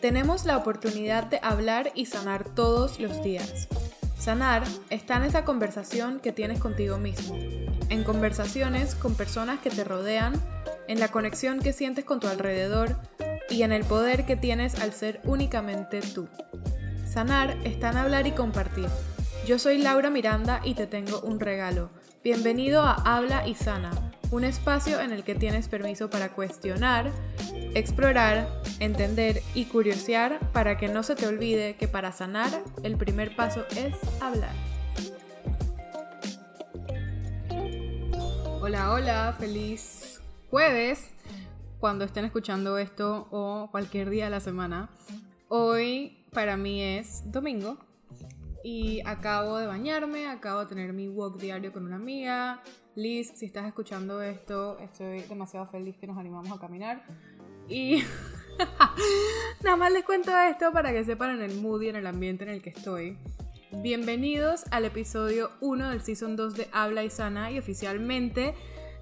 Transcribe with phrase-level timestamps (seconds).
[0.00, 3.68] Tenemos la oportunidad de hablar y sanar todos los días.
[4.18, 7.38] Sanar está en esa conversación que tienes contigo mismo,
[7.88, 10.34] en conversaciones con personas que te rodean,
[10.88, 12.96] en la conexión que sientes con tu alrededor
[13.48, 16.26] y en el poder que tienes al ser únicamente tú.
[17.06, 18.88] Sanar está en hablar y compartir.
[19.50, 21.90] Yo soy Laura Miranda y te tengo un regalo.
[22.22, 23.90] Bienvenido a Habla y Sana,
[24.30, 27.10] un espacio en el que tienes permiso para cuestionar,
[27.74, 28.46] explorar,
[28.78, 33.64] entender y curiosear para que no se te olvide que para sanar el primer paso
[33.74, 34.54] es hablar.
[38.60, 41.10] Hola, hola, feliz jueves
[41.80, 44.90] cuando estén escuchando esto o cualquier día de la semana.
[45.48, 47.89] Hoy para mí es domingo
[48.62, 52.62] y acabo de bañarme, acabo de tener mi walk diario con una amiga.
[52.94, 57.02] Liz, si estás escuchando esto, estoy demasiado feliz que nos animamos a caminar.
[57.68, 58.02] Y
[59.64, 62.44] nada más les cuento esto para que sepan en el mood y en el ambiente
[62.44, 63.16] en el que estoy.
[63.72, 68.54] Bienvenidos al episodio 1 del Season 2 de Habla y Sana y oficialmente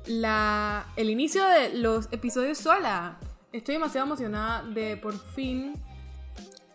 [0.07, 3.19] la, el inicio de los episodios sola.
[3.53, 5.73] Estoy demasiado emocionada de por fin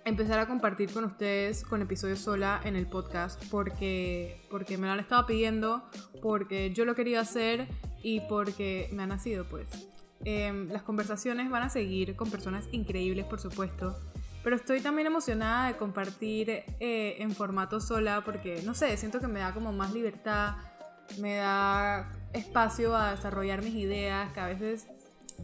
[0.06, 4.94] empezar a compartir con ustedes con episodios sola en el podcast porque, porque me lo
[4.94, 5.84] han estado pidiendo,
[6.22, 7.68] porque yo lo quería hacer
[8.02, 9.70] y porque me ha nacido pues.
[10.26, 13.96] Em, las conversaciones van a seguir con personas increíbles, por supuesto.
[14.44, 19.28] Pero estoy también emocionada de compartir eh, en formato sola porque, no sé, siento que
[19.28, 20.56] me da como más libertad,
[21.20, 24.88] me da espacio a desarrollar mis ideas, que a veces,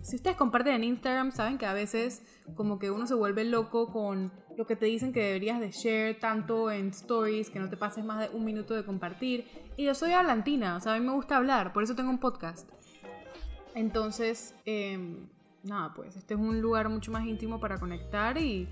[0.02, 2.24] si ustedes comparten en Instagram, saben que a veces
[2.56, 6.20] como que uno se vuelve loco con lo que te dicen que deberías de share
[6.20, 9.46] tanto en stories, que no te pases más de un minuto de compartir.
[9.78, 12.18] Y yo soy hablantina, o sea, a mí me gusta hablar, por eso tengo un
[12.18, 12.70] podcast.
[13.74, 15.30] Entonces, em,
[15.64, 18.68] nada, pues este es un lugar mucho más íntimo para conectar y,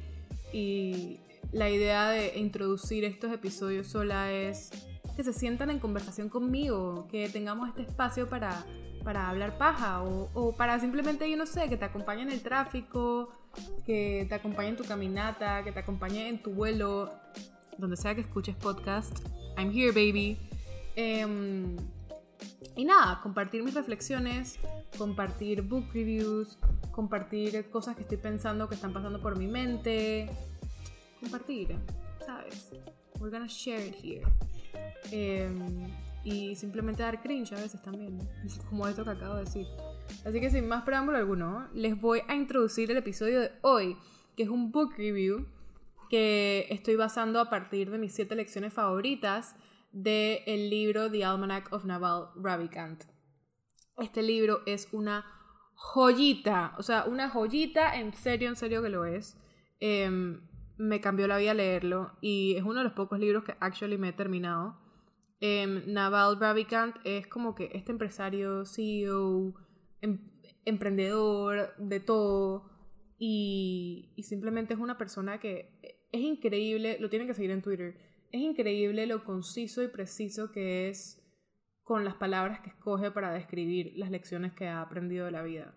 [1.53, 4.72] la idea de introducir estos episodios sola es
[5.18, 8.64] que se sientan en conversación conmigo, que tengamos este espacio para,
[9.04, 12.42] para hablar paja o, o, para simplemente, yo no sé, que te acompañe en el
[12.42, 13.30] tráfico,
[13.84, 17.12] que te acompañe en tu caminata, que te acompañe en tu vuelo,
[17.80, 19.18] donde sea que escuches podcast.
[19.58, 20.38] I'm here, baby.
[20.96, 21.76] Em,
[22.76, 24.60] y nada, compartir mis reflexiones,
[25.00, 26.60] compartir book reviews,
[26.92, 30.30] compartir cosas que estoy pensando que están pasando por mi mente.
[31.20, 31.76] Compartir,
[32.24, 32.70] ¿sabes?
[33.20, 34.22] We're gonna share it here.
[35.12, 35.88] Em,
[36.24, 38.20] y simplemente dar cringe a veces también,
[38.70, 39.68] como esto que acabo de decir.
[40.26, 43.98] Así que sin más preámbulo alguno, les voy a introducir el episodio de hoy,
[44.36, 45.48] que es un book review
[46.10, 49.56] que estoy basando a partir de mis siete lecciones favoritas
[49.92, 53.06] del el libro The Almanac of Naval Ravikant.
[53.98, 55.26] Este libro es una
[55.74, 59.38] joyita, o sea, una joyita, en serio, en serio que lo es.
[59.80, 60.47] Em,
[60.78, 64.10] me cambió la vida leerlo y es uno de los pocos libros que actually me
[64.10, 64.80] he terminado.
[65.40, 69.54] Em, Naval Ravikant es como que este empresario, CEO,
[70.02, 70.20] em,
[70.66, 72.70] emprendedor, de todo,
[73.20, 75.80] y, y simplemente es una persona que
[76.12, 80.90] es increíble, lo tienen que seguir en Twitter es increíble lo conciso y preciso que
[80.90, 81.24] es
[81.84, 85.74] con las palabras que escoge para describir las lecciones que ha aprendido de la vida.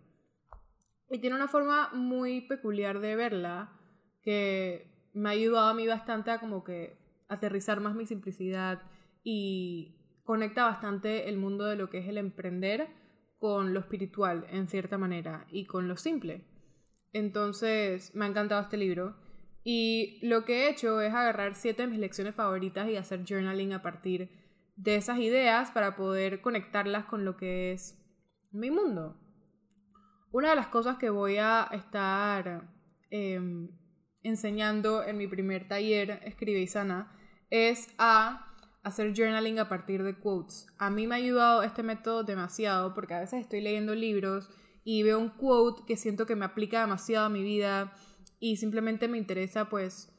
[1.08, 3.79] Y tiene una forma muy peculiar de verla
[4.22, 6.98] que me ha ayudado a mí bastante a como que
[7.28, 8.82] aterrizar más mi simplicidad
[9.22, 12.88] y conecta bastante el mundo de lo que es el emprender
[13.38, 16.44] con lo espiritual en cierta manera y con lo simple.
[17.12, 19.16] Entonces me ha encantado este libro
[19.64, 23.72] y lo que he hecho es agarrar siete de mis lecciones favoritas y hacer journaling
[23.72, 24.30] a partir
[24.76, 27.98] de esas ideas para poder conectarlas con lo que es
[28.50, 29.16] mi mundo.
[30.32, 32.68] Una de las cosas que voy a estar
[33.10, 33.68] em,
[34.22, 37.12] enseñando en mi primer taller, Escribe y Sana,
[37.50, 38.46] es a
[38.82, 40.66] hacer journaling a partir de quotes.
[40.78, 44.48] A mí me ha ayudado este método demasiado porque a veces estoy leyendo libros
[44.84, 47.92] y veo un quote que siento que me aplica demasiado a mi vida
[48.38, 50.12] y simplemente me interesa pues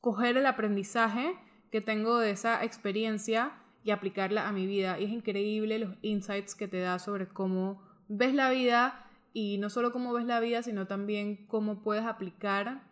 [0.00, 1.34] coger el aprendizaje
[1.70, 4.98] que tengo de esa experiencia y aplicarla a mi vida.
[5.00, 9.70] Y es increíble los insights que te da sobre cómo ves la vida y no
[9.70, 12.90] solo cómo ves la vida, sino también cómo puedes aplicar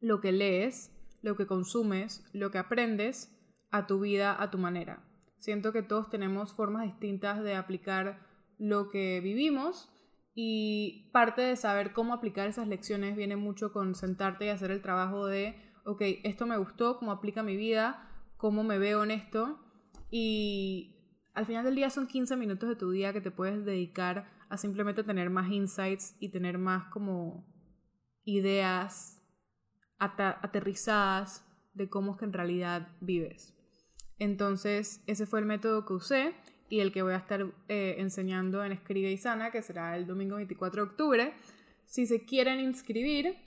[0.00, 0.90] lo que lees,
[1.22, 3.36] lo que consumes, lo que aprendes
[3.70, 5.04] a tu vida, a tu manera.
[5.38, 8.26] Siento que todos tenemos formas distintas de aplicar
[8.58, 9.88] lo que vivimos
[10.34, 14.82] y parte de saber cómo aplicar esas lecciones viene mucho con sentarte y hacer el
[14.82, 19.58] trabajo de, ok, esto me gustó, cómo aplica mi vida, cómo me veo en esto
[20.10, 20.92] y
[21.34, 24.58] al final del día son 15 minutos de tu día que te puedes dedicar a
[24.58, 27.46] simplemente tener más insights y tener más como
[28.24, 29.22] ideas
[29.98, 33.54] aterrizadas de cómo es que en realidad vives.
[34.18, 36.34] Entonces, ese fue el método que usé
[36.68, 40.06] y el que voy a estar eh, enseñando en Escribe y Sana, que será el
[40.06, 41.34] domingo 24 de octubre.
[41.86, 43.38] Si se quieren inscribir,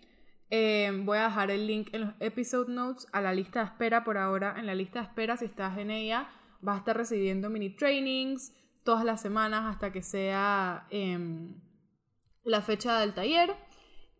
[0.50, 4.04] eh, voy a dejar el link en los episode notes a la lista de espera
[4.04, 4.56] por ahora.
[4.58, 6.30] En la lista de espera, si estás en ella,
[6.62, 8.54] vas a estar recibiendo mini trainings
[8.86, 11.60] todas las semanas hasta que sea em,
[12.46, 13.54] la fecha del taller.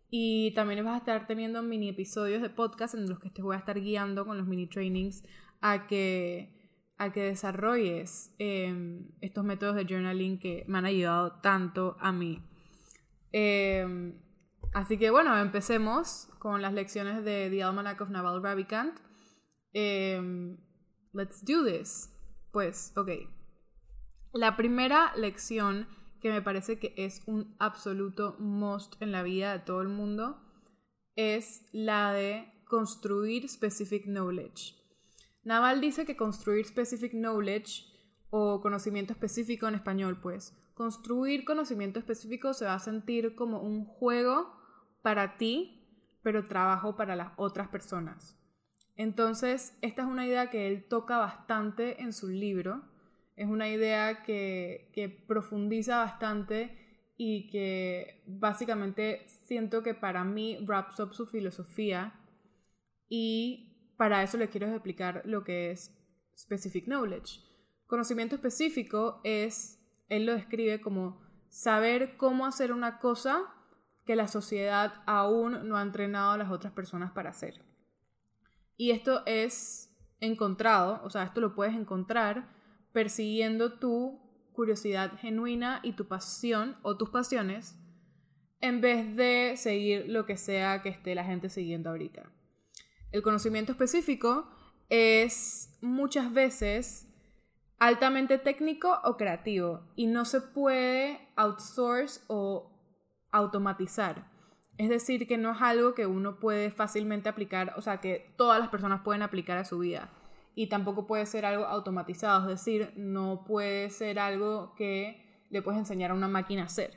[0.10, 3.56] Y también vas a estar teniendo mini episodios de podcast en los que te voy
[3.56, 5.24] a estar guiando con los mini trainings
[5.62, 6.54] a que,
[6.98, 12.42] a que desarrolles em, estos métodos de journaling que me han ayudado tanto a mí.
[13.32, 14.20] Em,
[14.74, 19.00] así que bueno, empecemos con las lecciones de The Almanac of Naval Ravikant.
[21.14, 22.10] Let's do this.
[22.52, 23.10] Pues, ok.
[24.36, 25.88] La primera lección
[26.20, 30.42] que me parece que es un absoluto must en la vida de todo el mundo
[31.16, 34.76] es la de construir specific knowledge.
[35.44, 37.86] Naval dice que construir specific knowledge
[38.30, 43.86] o conocimiento específico en español, pues, construir conocimiento específico se va a sentir como un
[43.86, 44.54] juego
[45.02, 48.38] para ti, pero trabajo para las otras personas.
[48.98, 52.84] Entonces, esta es una idea que él toca bastante en su libro.
[53.36, 56.86] Es una idea que, que profundiza bastante
[57.18, 62.20] y que básicamente siento que para mí wraps up su filosofía
[63.08, 65.92] y para eso le quiero explicar lo que es
[66.38, 67.42] specific knowledge.
[67.88, 69.80] Conocimiento específico es,
[70.10, 73.44] él lo describe como saber cómo hacer una cosa
[74.06, 77.64] que la sociedad aún no ha entrenado a las otras personas para hacer.
[78.78, 82.54] Y esto es encontrado, o sea, esto lo puedes encontrar
[82.96, 84.22] persiguiendo tu
[84.54, 87.76] curiosidad genuina y tu pasión o tus pasiones
[88.62, 92.32] en vez de seguir lo que sea que esté la gente siguiendo ahorita.
[93.12, 94.50] El conocimiento específico
[94.88, 97.10] es muchas veces
[97.80, 102.72] altamente técnico o creativo y no se puede outsource o
[103.30, 104.32] automatizar.
[104.78, 108.58] Es decir, que no es algo que uno puede fácilmente aplicar, o sea, que todas
[108.58, 110.14] las personas pueden aplicar a su vida.
[110.56, 115.80] Y tampoco puede ser algo automatizado, es decir, no puede ser algo que le puedes
[115.80, 116.92] enseñar a una máquina a hacer.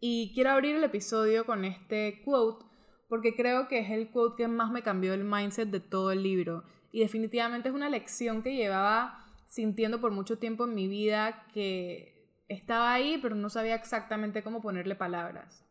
[0.00, 2.64] Y quiero abrir el episodio con este quote
[3.08, 6.22] porque creo que es el quote que más me cambió el mindset de todo el
[6.22, 6.64] libro.
[6.92, 12.44] Y definitivamente es una lección que llevaba sintiendo por mucho tiempo en mi vida que
[12.48, 15.64] estaba ahí, pero no sabía exactamente cómo ponerle palabras.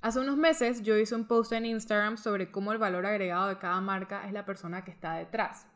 [0.00, 3.58] Hace unos meses yo hice un post en Instagram sobre cómo el valor agregado de
[3.58, 5.66] cada marca es la persona que está detrás.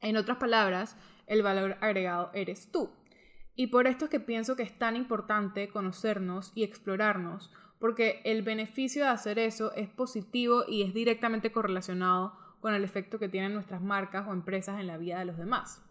[0.00, 2.90] En otras palabras, el valor agregado eres tú.
[3.54, 8.42] Y por esto es que pienso que es tan importante conocernos y explorarnos, porque el
[8.42, 13.54] beneficio de hacer eso es positivo y es directamente correlacionado con el efecto que tienen
[13.54, 15.82] nuestras marcas o empresas en la vida de los demás.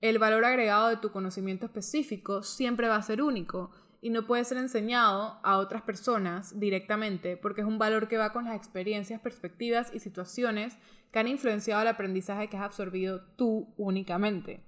[0.00, 3.70] El valor agregado de tu conocimiento específico siempre va a ser único
[4.00, 8.32] y no puede ser enseñado a otras personas directamente porque es un valor que va
[8.32, 10.78] con las experiencias, perspectivas y situaciones
[11.12, 14.64] que han influenciado el aprendizaje que has absorbido tú únicamente.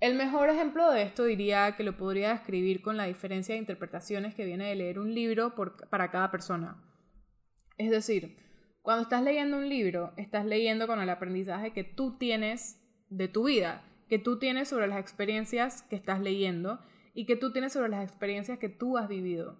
[0.00, 4.34] El mejor ejemplo de esto diría que lo podría describir con la diferencia de interpretaciones
[4.34, 5.54] que viene de leer un libro
[5.90, 6.82] para cada persona.
[7.76, 8.36] Es decir,
[8.82, 12.80] cuando estás leyendo un libro, estás leyendo con el aprendizaje que tú tienes
[13.10, 16.80] de tu vida, que tú tienes sobre las experiencias que estás leyendo
[17.14, 19.58] y que tú tienes sobre las experiencias que tú has vivido.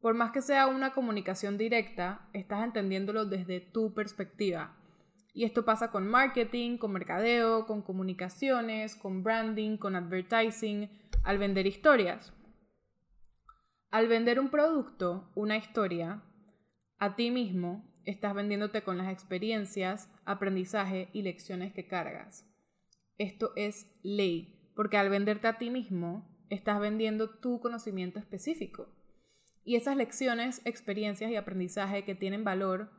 [0.00, 4.76] Por más que sea una comunicación directa, estás entendiéndolo desde tu perspectiva.
[5.32, 10.90] Y esto pasa con marketing, con mercadeo, con comunicaciones, con branding, con advertising,
[11.22, 12.34] al vender historias.
[13.90, 16.22] Al vender un producto, una historia,
[16.98, 22.48] a ti mismo estás vendiéndote con las experiencias, aprendizaje y lecciones que cargas.
[23.18, 28.88] Esto es ley, porque al venderte a ti mismo, estás vendiendo tu conocimiento específico.
[29.64, 32.90] Y esas lecciones, experiencias y aprendizaje que tienen valor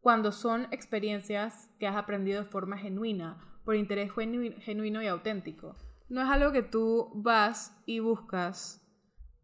[0.00, 5.76] cuando son experiencias que has aprendido de forma genuina, por interés genuino y auténtico.
[6.08, 8.86] No es algo que tú vas y buscas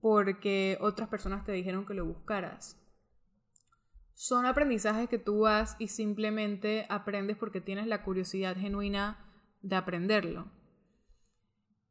[0.01, 2.83] porque otras personas te dijeron que lo buscaras.
[4.15, 9.19] Son aprendizajes que tú vas y simplemente aprendes porque tienes la curiosidad genuina
[9.63, 10.51] de aprenderlo.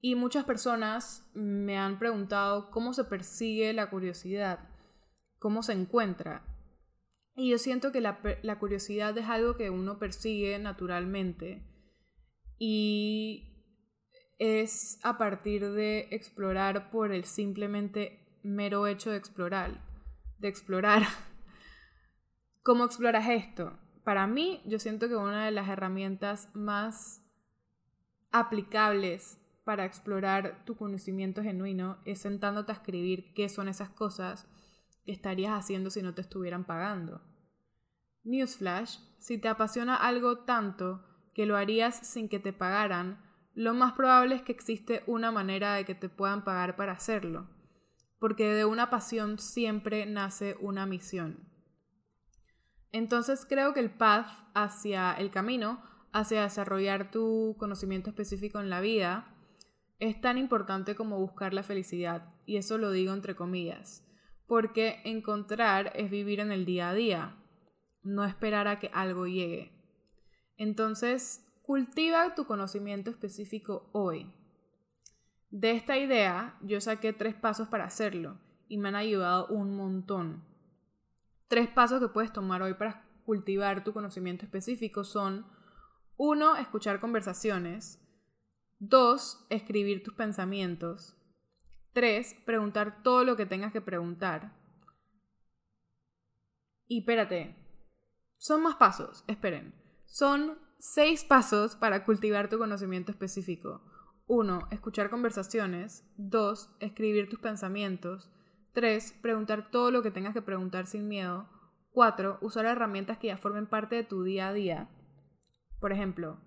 [0.05, 4.59] Y muchas personas me han preguntado cómo se persigue la curiosidad,
[5.39, 6.45] cómo se encuentra.
[7.35, 8.19] Y yo siento que la,
[8.59, 11.65] curiosidad es algo que uno persigue naturalmente.
[12.59, 13.51] y
[14.37, 19.81] es a partir de explorar por el simplemente mero hecho de explorar,
[20.37, 21.01] de explorar.
[22.61, 23.79] ¿Cómo exploras esto?
[24.03, 27.23] Para mí, yo siento que una de las herramientas más
[28.29, 34.47] aplicables para explorar tu conocimiento genuino es sentándote a escribir qué son esas cosas
[35.03, 37.21] que estarías haciendo si no te estuvieran pagando.
[38.23, 41.03] Newsflash, si te apasiona algo tanto
[41.33, 43.21] que lo harías sin que te pagaran,
[43.53, 47.49] lo más probable es que existe una manera de que te puedan pagar para hacerlo,
[48.19, 51.49] porque de una pasión siempre nace una misión.
[52.91, 58.79] Entonces creo que el path hacia el camino, hacia desarrollar tu conocimiento específico en la
[58.79, 59.34] vida,
[59.99, 64.05] es tan importante como buscar la felicidad, y eso lo digo entre comillas,
[64.47, 67.37] porque encontrar es vivir en el día a día,
[68.03, 69.71] no esperar a que algo llegue.
[70.57, 74.31] Entonces, cultiva tu conocimiento específico hoy.
[75.49, 78.37] De esta idea, yo saqué tres pasos para hacerlo
[78.67, 80.43] y me han ayudado un montón.
[81.47, 85.45] Tres pasos que puedes tomar hoy para cultivar tu conocimiento específico son
[86.17, 88.04] uno, Escuchar conversaciones.
[88.87, 89.47] 2.
[89.49, 91.15] Escribir tus pensamientos.
[91.93, 92.43] 3.
[92.45, 94.55] Preguntar todo lo que tengas que preguntar.
[96.87, 97.55] Y espérate,
[98.37, 99.73] son más pasos, esperen.
[100.05, 103.81] Son seis pasos para cultivar tu conocimiento específico.
[104.27, 104.67] 1.
[104.71, 106.03] Escuchar conversaciones.
[106.17, 106.75] 2.
[106.79, 108.31] Escribir tus pensamientos.
[108.73, 109.13] 3.
[109.21, 111.49] Preguntar todo lo que tengas que preguntar sin miedo.
[111.91, 112.37] 4.
[112.41, 114.89] Usar herramientas que ya formen parte de tu día a día.
[115.79, 116.39] Por ejemplo,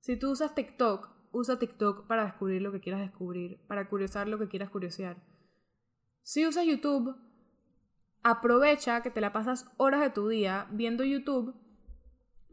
[0.00, 4.38] si tú usas TikTok, usa TikTok para descubrir lo que quieras descubrir, para curiosar lo
[4.38, 5.22] que quieras curiosear.
[6.22, 7.16] Si usas YouTube,
[8.22, 11.54] aprovecha que te la pasas horas de tu día viendo YouTube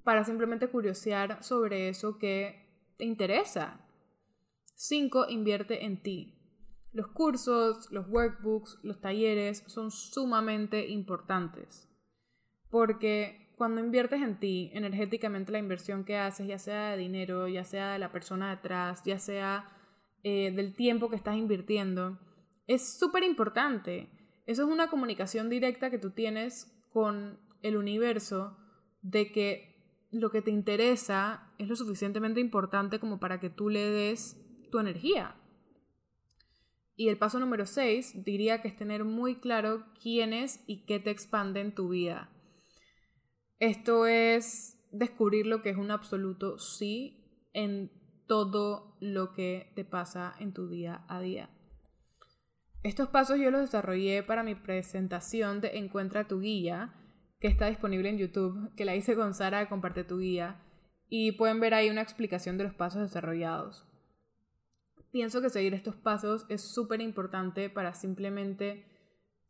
[0.03, 3.85] para simplemente curiosear sobre eso que te interesa.
[4.75, 5.27] 5.
[5.29, 6.35] Invierte en ti.
[6.91, 11.89] Los cursos, los workbooks, los talleres son sumamente importantes
[12.69, 17.65] porque cuando inviertes en ti, energéticamente la inversión que haces, ya sea de dinero, ya
[17.65, 19.69] sea de la persona detrás, ya sea
[20.23, 22.17] eh, del tiempo que estás invirtiendo,
[22.67, 24.07] es súper importante.
[24.45, 28.57] Eso es una comunicación directa que tú tienes con el universo
[29.01, 33.83] de que lo que te interesa es lo suficientemente importante como para que tú le
[33.83, 34.37] des
[34.71, 35.35] tu energía.
[36.95, 41.01] Y el paso número 6 diría que es tener muy claro quién es y qué
[41.01, 42.29] te expande en tu vida.
[43.59, 47.91] Esto es descubrir lo que es un absoluto sí en
[48.25, 51.49] todo lo que te pasa en tu día a día.
[52.83, 56.95] Estos pasos yo los desarrollé para mi presentación de Encuentra tu guía,
[57.41, 60.63] que está disponible en YouTube, que la hice con Sara Comparte tu guía,
[61.09, 63.85] y pueden ver ahí una explicación de los pasos desarrollados.
[65.11, 68.85] Pienso que seguir estos pasos es súper importante para simplemente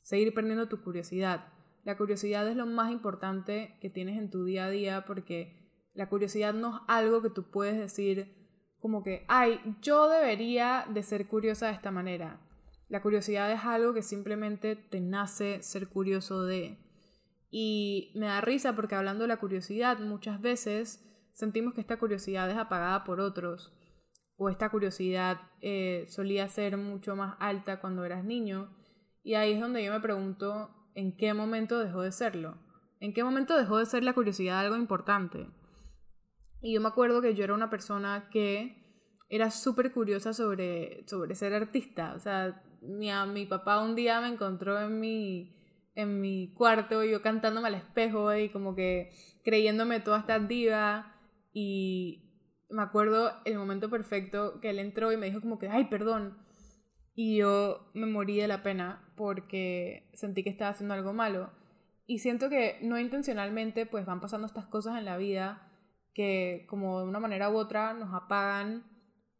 [0.01, 4.65] seguir perdiendo tu curiosidad, la curiosidad es lo más importante que tienes en tu día
[4.65, 5.59] a día porque
[5.93, 8.39] la curiosidad no es algo que tú puedes decir
[8.79, 12.39] como que, ay, yo debería de ser curiosa de esta manera.
[12.87, 16.77] La curiosidad es algo que simplemente te nace ser curioso de.
[17.51, 22.49] Y me da risa porque hablando de la curiosidad, muchas veces sentimos que esta curiosidad
[22.49, 23.75] es apagada por otros.
[24.37, 28.73] O esta curiosidad eh, solía ser mucho más alta cuando eras niño.
[29.21, 32.57] Y ahí es donde yo me pregunto en qué momento dejó de serlo.
[32.99, 35.47] ¿En qué momento dejó de ser la curiosidad algo importante?
[36.61, 41.35] Y yo me acuerdo que yo era una persona que era súper curiosa sobre, sobre
[41.35, 42.13] ser artista.
[42.15, 45.55] O sea, mi, mi papá un día me encontró en mi,
[45.95, 49.11] en mi cuarto, yo cantándome al espejo y como que
[49.45, 51.15] creyéndome toda esta diva.
[51.53, 52.29] Y
[52.69, 56.37] me acuerdo el momento perfecto que él entró y me dijo como que, ay, perdón,
[57.15, 61.51] y yo me morí de la pena porque sentí que estaba haciendo algo malo.
[62.05, 65.69] Y siento que no intencionalmente pues van pasando estas cosas en la vida
[66.13, 68.83] que como de una manera u otra nos apagan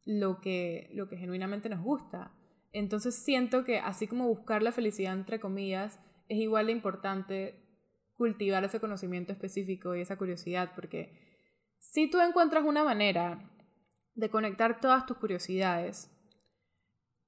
[0.06, 2.32] lo que, lo que genuinamente nos gusta.
[2.72, 7.66] Entonces siento que así como buscar la felicidad entre comillas, es igual de importante
[8.16, 11.18] cultivar ese conocimiento específico y esa curiosidad, porque
[11.80, 13.50] si tú encuentras una manera
[14.14, 16.12] de conectar todas tus curiosidades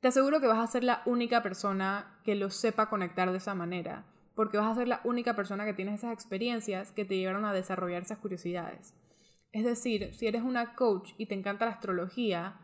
[0.01, 3.53] te aseguro que vas a ser la única persona que lo sepa conectar de esa
[3.53, 4.05] manera,
[4.35, 7.53] porque vas a ser la única persona que tienes esas experiencias que te llevaron a
[7.53, 8.95] desarrollar esas curiosidades.
[9.51, 12.59] Es decir, si eres una coach y te encanta la astrología,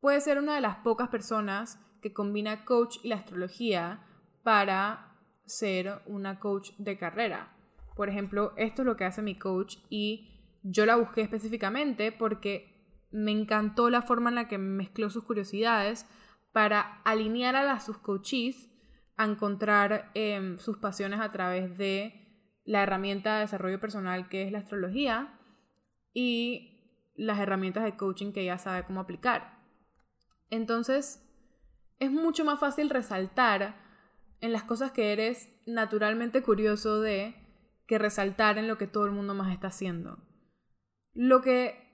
[0.00, 4.06] puedes ser una de las pocas personas que combina coach y la astrología
[4.44, 5.16] para
[5.46, 7.56] ser una coach de carrera.
[7.96, 12.78] Por ejemplo, esto es lo que hace mi coach y yo la busqué específicamente porque
[13.10, 16.06] me encantó la forma en la que mezcló sus curiosidades
[16.52, 18.68] para alinear a las, sus coaches
[19.16, 22.28] a encontrar em, sus pasiones a través de
[22.64, 25.38] la herramienta de desarrollo personal que es la astrología
[26.12, 29.58] y las herramientas de coaching que ella sabe cómo aplicar.
[30.50, 31.24] Entonces,
[31.98, 33.76] es mucho más fácil resaltar
[34.40, 37.34] en las cosas que eres naturalmente curioso de
[37.86, 40.18] que resaltar en lo que todo el mundo más está haciendo.
[41.12, 41.88] Lo que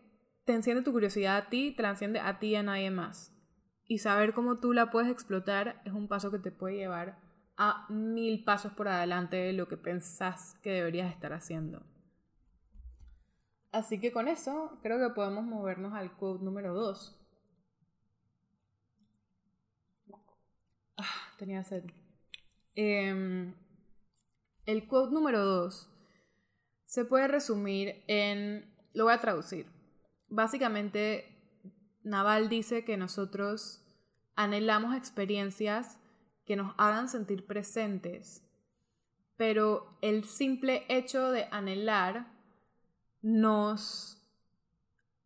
[0.44, 3.33] te enciende tu curiosidad a ti, te la enciende a ti y a nadie más.
[3.86, 7.18] Y saber cómo tú la puedes explotar es un paso que te puede llevar
[7.56, 11.82] a mil pasos por adelante de lo que pensás que deberías estar haciendo.
[13.72, 17.20] Así que con eso creo que podemos movernos al quote número 2.
[20.96, 21.84] Ah, tenía sed.
[22.76, 23.54] Em,
[24.66, 25.90] el quote número 2
[26.84, 29.66] se puede resumir en, lo voy a traducir.
[30.28, 31.33] Básicamente,
[32.04, 33.82] Naval dice que nosotros
[34.36, 35.98] anhelamos experiencias
[36.44, 38.46] que nos hagan sentir presentes,
[39.36, 42.30] pero el simple hecho de anhelar
[43.22, 44.22] nos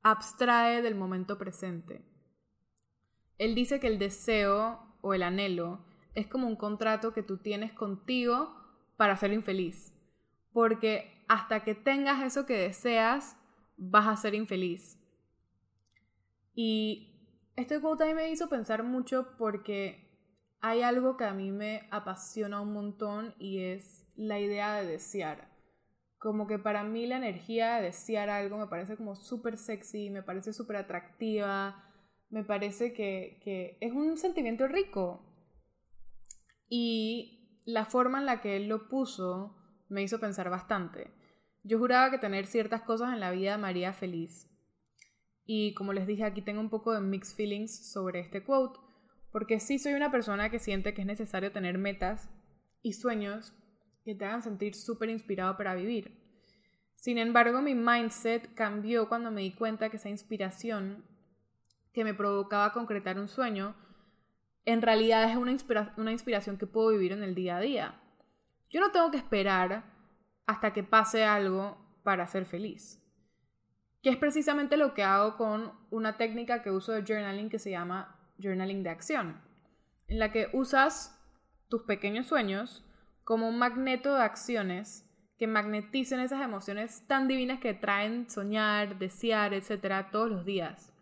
[0.02, 2.04] abstrae del momento presente.
[3.38, 7.72] Él dice que el deseo o el anhelo es como un contrato que tú tienes
[7.72, 8.54] contigo
[8.96, 9.92] para ser infeliz,
[10.52, 13.36] porque hasta que tengas eso que deseas,
[13.76, 14.97] vas a ser infeliz.
[16.60, 20.10] Y este quote a mí me hizo pensar mucho porque
[20.60, 25.52] hay algo que a mí me apasiona un montón y es la idea de desear.
[26.18, 30.24] Como que para mí la energía de desear algo me parece como súper sexy, me
[30.24, 31.80] parece súper atractiva,
[32.28, 35.22] me parece que, que es un sentimiento rico.
[36.68, 39.54] Y la forma en la que él lo puso
[39.88, 41.12] me hizo pensar bastante.
[41.62, 44.48] Yo juraba que tener ciertas cosas en la vida me haría feliz.
[45.50, 48.78] Y como les dije, aquí tengo un poco de mixed feelings sobre este quote,
[49.32, 52.28] porque sí soy una persona que siente que es necesario tener metas
[52.82, 53.54] y sueños
[54.04, 56.22] que te hagan sentir súper inspirado para vivir.
[56.96, 61.06] Sin embargo, mi mindset cambió cuando me di cuenta que esa inspiración
[61.94, 63.74] que me provocaba concretar un sueño,
[64.66, 65.56] en realidad es una,
[65.96, 68.02] una inspiración que puedo vivir en el día a día.
[68.68, 69.94] Yo no tengo que esperar
[70.46, 72.97] hasta que pase algo para ser feliz.
[74.02, 77.70] Que es precisamente lo que hago con una técnica que uso de journaling que se
[77.70, 79.40] llama journaling de acción,
[80.06, 81.18] en la que usas
[81.68, 82.84] tus pequeños sueños
[83.24, 85.04] como un magneto de acciones
[85.38, 90.92] que magneticen esas emociones tan divinas que traen soñar, desear, etcétera, todos los días.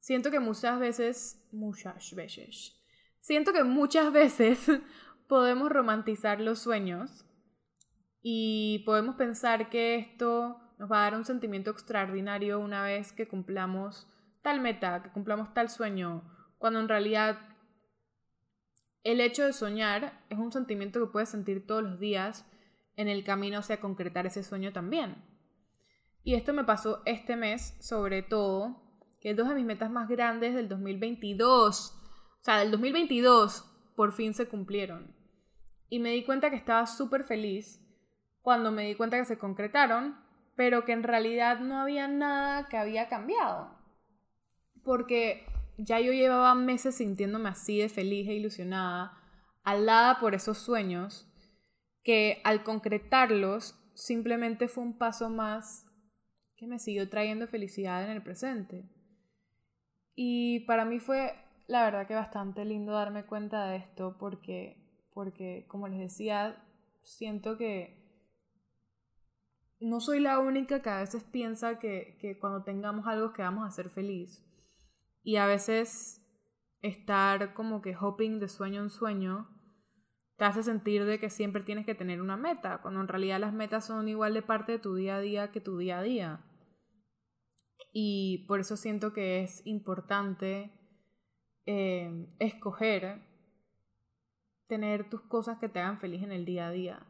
[0.00, 2.80] Siento que muchas veces, muchas veces,
[3.20, 4.70] siento que muchas veces
[5.28, 7.26] podemos romantizar los sueños
[8.22, 13.28] y podemos pensar que esto nos va a dar un sentimiento extraordinario una vez que
[13.28, 14.08] cumplamos
[14.42, 16.22] tal meta, que cumplamos tal sueño,
[16.58, 17.38] cuando en realidad
[19.02, 22.46] el hecho de soñar es un sentimiento que puedes sentir todos los días
[22.96, 25.22] en el camino hacia concretar ese sueño también.
[26.22, 28.82] Y esto me pasó este mes, sobre todo,
[29.20, 34.32] que dos de mis metas más grandes del 2022, o sea, del 2022, por fin
[34.32, 35.14] se cumplieron.
[35.90, 37.80] Y me di cuenta que estaba súper feliz
[38.40, 40.16] cuando me di cuenta que se concretaron,
[40.56, 43.76] pero que en realidad no había nada que había cambiado.
[44.82, 45.46] Porque
[45.78, 49.18] ya yo llevaba meses sintiéndome así de feliz e ilusionada,
[49.62, 51.30] alada por esos sueños,
[52.02, 55.86] que al concretarlos simplemente fue un paso más
[56.56, 58.88] que me siguió trayendo felicidad en el presente.
[60.14, 61.34] Y para mí fue,
[61.66, 64.76] la verdad que bastante lindo darme cuenta de esto porque,
[65.12, 66.62] porque como les decía,
[67.02, 68.03] siento que
[69.84, 73.68] no soy la única que a veces piensa que, que cuando tengamos algo que vamos
[73.68, 74.42] a ser feliz.
[75.22, 76.22] Y a veces
[76.80, 79.48] estar como que hopping de sueño en sueño
[80.36, 83.52] te hace sentir de que siempre tienes que tener una meta, cuando en realidad las
[83.52, 86.44] metas son igual de parte de tu día a día que tu día a día.
[87.92, 90.72] Y por eso siento que es importante
[91.66, 93.22] eh, escoger
[94.66, 97.06] tener tus cosas que te hagan feliz en el día a día.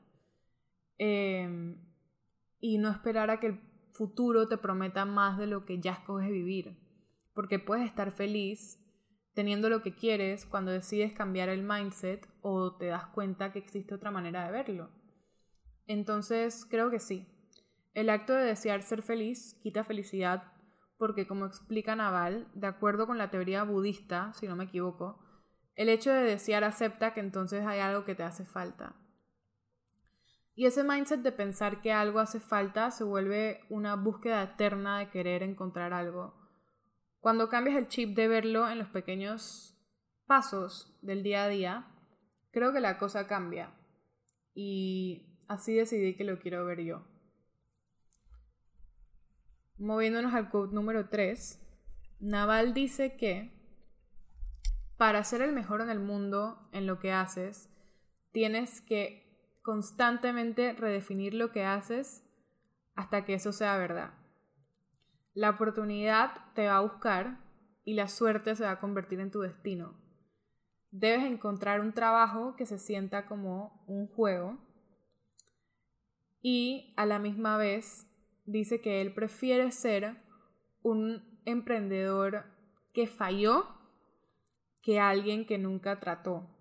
[0.99, 1.77] Eh,
[2.65, 3.61] y no esperar a que el
[3.93, 6.79] futuro te prometa más de lo que ya escoges vivir
[7.35, 8.81] porque puedes estar feliz
[9.35, 13.95] teniendo lo que quieres cuando decides cambiar el mindset o te das cuenta que existe
[13.95, 14.91] otra manera de verlo.
[15.87, 17.27] Entonces, creo que sí.
[17.93, 20.53] El acto de desear ser feliz quita felicidad
[20.97, 25.19] porque, como explica Naval, de acuerdo con la teoría budista, si no me equivoco,
[25.75, 28.95] el hecho de desear acepta que entonces hay algo que te hace falta.
[30.57, 35.11] Y ese mindset de pensar que algo hace falta se vuelve una búsqueda eterna de
[35.11, 36.35] querer encontrar algo
[37.19, 39.77] Cuando cambias el chip de verlo en los pequeños
[40.27, 41.87] pasos del día a día,
[42.53, 43.75] creo que la cosa cambia.
[44.55, 47.05] Y así decidí que lo quiero ver yo.
[49.79, 51.61] Moviéndonos al quote número 3,
[52.21, 53.53] Naval dice que
[54.97, 57.69] para ser el mejor en el mundo en lo que haces,
[58.31, 59.24] tienes que
[59.65, 62.23] constantemente redefinir lo que haces
[62.95, 64.13] hasta que eso sea verdad.
[65.33, 67.41] La oportunidad te va a buscar
[67.83, 69.99] y la suerte se va a convertir en tu destino.
[70.91, 74.59] Debes encontrar un trabajo que se sienta como un juego
[76.43, 78.07] y a la misma vez
[78.45, 80.23] dice que él prefiere ser
[80.83, 82.45] un emprendedor
[82.93, 83.67] que falló
[84.83, 86.54] que alguien que nunca trató.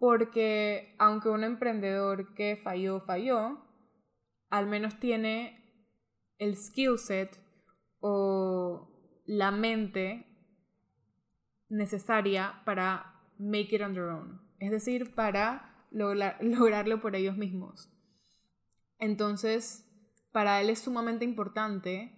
[0.00, 3.58] Porque aunque un emprendedor que falló, falló,
[4.48, 5.86] al menos tiene
[6.38, 7.38] el skill set
[8.00, 10.26] o la mente
[11.68, 14.40] necesaria para make it on their own.
[14.58, 17.92] Es decir, para lograrlo por ellos mismos.
[18.98, 19.86] Entonces,
[20.32, 22.16] para él es sumamente importante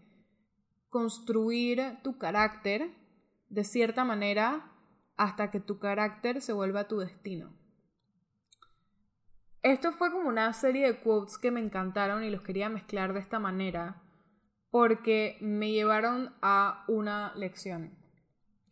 [0.89, 2.95] construir tu carácter
[3.49, 4.73] de cierta manera
[5.17, 7.62] hasta que tu carácter se vuelva tu destino.
[9.63, 13.21] Esto fue como una serie de quotes que me encantaron y los quería mezclar de
[13.21, 14.03] esta manera
[14.71, 17.97] porque me llevaron a una lección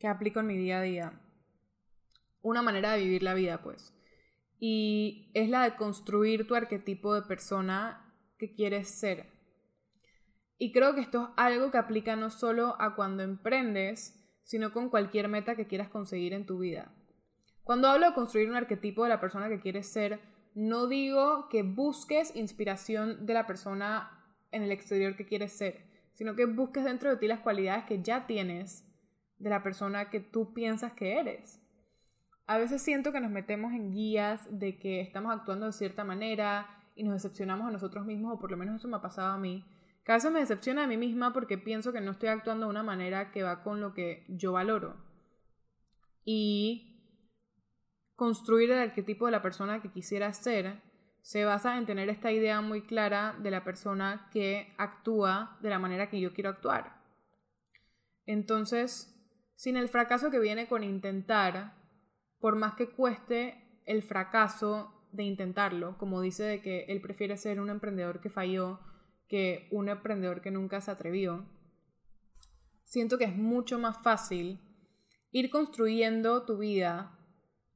[0.01, 1.21] que aplico en mi día a día.
[2.43, 3.95] Una manera de vivir la vida, pues.
[4.59, 9.31] Y es la de construir tu arquetipo de persona que quieres ser.
[10.59, 14.89] Y creo que esto es algo que aplica no solo a cuando emprendes, sino con
[14.89, 16.93] cualquier meta que quieras conseguir en tu vida.
[17.63, 20.21] Cuando hablo de construir un arquetipo de la persona que quieres ser,
[20.55, 26.35] no digo que busques inspiración de la persona en el exterior que quieres ser, sino
[26.35, 28.87] que busques dentro de ti las cualidades que ya tienes
[29.39, 31.61] de la persona que tú piensas que eres.
[32.47, 36.67] A veces siento que nos metemos en guías de que estamos actuando de cierta manera
[36.97, 39.39] y nos decepcionamos a nosotros mismos, o por lo menos eso me ha pasado a
[39.39, 39.65] mí,
[40.03, 42.83] cada vez me decepciona a mí misma porque pienso que no estoy actuando de una
[42.83, 44.97] manera que va con lo que yo valoro.
[46.25, 46.90] Y
[48.21, 50.83] construir el arquetipo de la persona que quisiera ser
[51.23, 55.79] se basa en tener esta idea muy clara de la persona que actúa de la
[55.79, 57.01] manera que yo quiero actuar.
[58.27, 59.19] Entonces,
[59.57, 61.73] sin el fracaso que viene con intentar,
[62.41, 67.59] por más que cueste el fracaso de intentarlo, como dice de que él prefiere ser
[67.59, 68.81] un emprendedor que falló
[69.29, 71.47] que un emprendedor que nunca se atrevió,
[72.85, 74.61] siento que es mucho más fácil
[75.31, 77.17] ir construyendo tu vida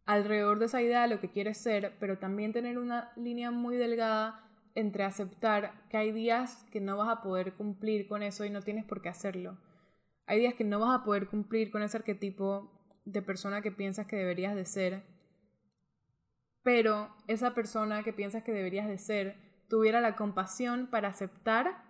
[0.07, 3.77] alrededor de esa idea de lo que quieres ser, pero también tener una línea muy
[3.77, 4.40] delgada
[4.75, 8.62] entre aceptar que hay días que no vas a poder cumplir con eso y no
[8.62, 9.59] tienes por qué hacerlo.
[10.27, 12.71] Hay días que no vas a poder cumplir con ese arquetipo
[13.05, 15.05] de persona que piensas que deberías de ser,
[16.62, 19.37] pero esa persona que piensas que deberías de ser
[19.69, 21.85] tuviera la compasión para aceptar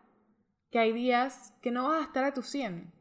[0.71, 2.93] que hay días que no vas a estar a tu 100.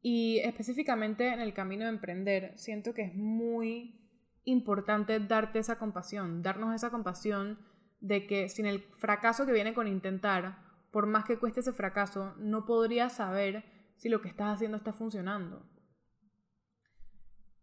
[0.00, 3.98] Y específicamente en el camino de emprender, siento que es muy
[4.44, 7.58] importante darte esa compasión, darnos esa compasión
[8.00, 10.58] de que sin el fracaso que viene con intentar,
[10.90, 13.64] por más que cueste ese fracaso, no podrías saber
[13.96, 15.66] si lo que estás haciendo está funcionando.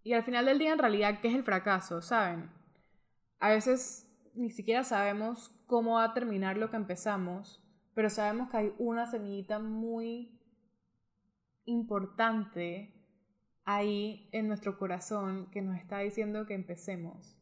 [0.04, 2.02] Y al final del día, en realidad, ¿qué es el fracaso?
[2.02, 2.52] ¿Saben?
[3.40, 7.64] A veces ni siquiera sabemos cómo va a terminar lo que empezamos,
[7.96, 10.40] pero sabemos que hay una semillita muy
[11.66, 12.94] importante
[13.66, 17.38] ahí en nuestro corazón que nos está diciendo que empecemos.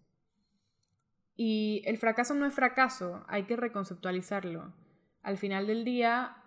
[1.36, 4.74] Y el fracaso no es fracaso, hay que reconceptualizarlo.
[5.22, 6.38] Al final del día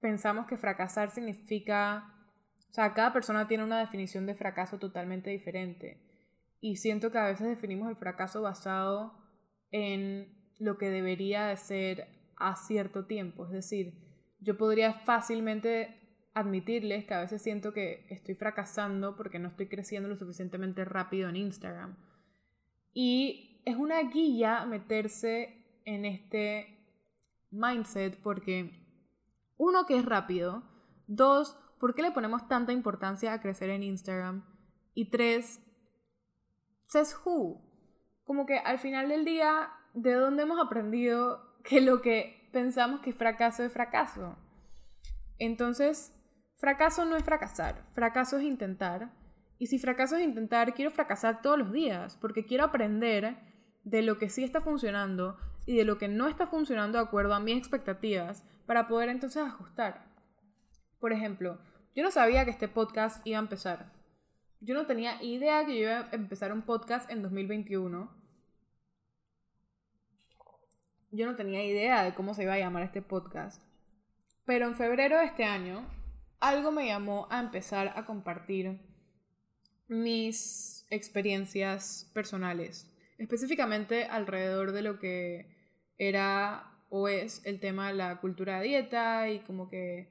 [0.00, 2.14] pensamos que fracasar significa,
[2.70, 6.00] o sea, cada persona tiene una definición de fracaso totalmente diferente.
[6.60, 9.18] Y siento que a veces definimos el fracaso basado
[9.70, 13.46] en lo que debería de ser a cierto tiempo.
[13.46, 13.94] Es decir,
[14.40, 16.01] yo podría fácilmente
[16.34, 21.28] admitirles que a veces siento que estoy fracasando porque no estoy creciendo lo suficientemente rápido
[21.28, 21.96] en Instagram.
[22.94, 26.78] Y es una guía meterse en este
[27.50, 28.86] mindset porque,
[29.56, 30.62] uno, que es rápido,
[31.06, 34.44] dos, ¿por qué le ponemos tanta importancia a crecer en Instagram?
[34.94, 35.60] Y tres,
[36.86, 37.72] says who?
[38.24, 43.12] como que al final del día, ¿de dónde hemos aprendido que lo que pensamos que
[43.12, 44.36] fracaso es fracaso?
[45.38, 46.14] Entonces,
[46.62, 49.10] fracaso no es fracasar, fracaso es intentar.
[49.58, 53.36] Y si fracaso es intentar, quiero fracasar todos los días, porque quiero aprender
[53.82, 57.34] de lo que sí está funcionando y de lo que no está funcionando de acuerdo
[57.34, 60.06] a mis expectativas para poder entonces ajustar.
[61.00, 61.58] Por ejemplo,
[61.94, 63.92] Yo no sabía que este podcast iba a empezar.
[64.60, 68.08] Yo no tenía idea que yo iba a empezar un podcast en 2021.
[71.10, 73.62] Yo no tenía idea de cómo se iba a llamar este podcast.
[74.46, 75.86] Pero en febrero de este año,
[76.42, 78.80] algo me llamó a empezar a compartir
[79.86, 85.46] mis experiencias personales, específicamente alrededor de lo que
[85.98, 90.10] era o es el tema de la cultura de dieta y como que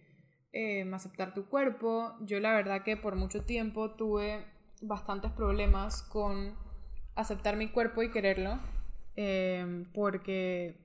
[0.53, 2.15] eh, aceptar tu cuerpo.
[2.21, 4.45] Yo la verdad que por mucho tiempo tuve
[4.81, 6.55] bastantes problemas con
[7.13, 8.57] aceptar mi cuerpo y quererlo,
[9.17, 10.79] eh, porque,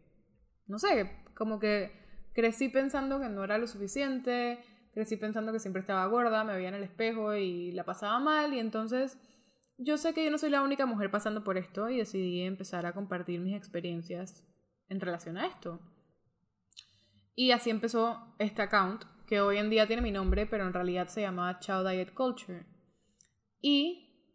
[0.67, 1.93] no sé, como que
[2.35, 4.59] crecí pensando que no era lo suficiente,
[4.97, 8.55] crecí pensando que siempre estaba gorda, me veía en el espejo y la pasaba mal
[8.55, 9.19] y entonces
[9.77, 12.87] yo sé que yo no soy la única mujer pasando por esto y decidí empezar
[12.87, 14.43] a compartir mis experiencias
[14.89, 15.83] en relación a esto.
[17.35, 21.09] Y así empezó este account, que hoy en día tiene mi nombre, pero en realidad
[21.09, 22.65] se llamaba Chow Diet Culture.
[23.61, 24.33] Y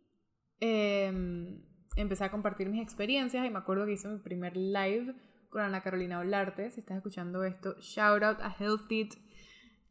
[0.60, 5.16] em, empecé a compartir mis experiencias y me acuerdo que hice mi primer live
[5.50, 6.70] con Ana Carolina Olarte.
[6.70, 8.88] Si estás escuchando esto, shout out a Health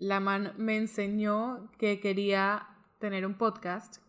[0.00, 2.66] La man me enseñó que quería
[2.98, 4.02] tener un podcast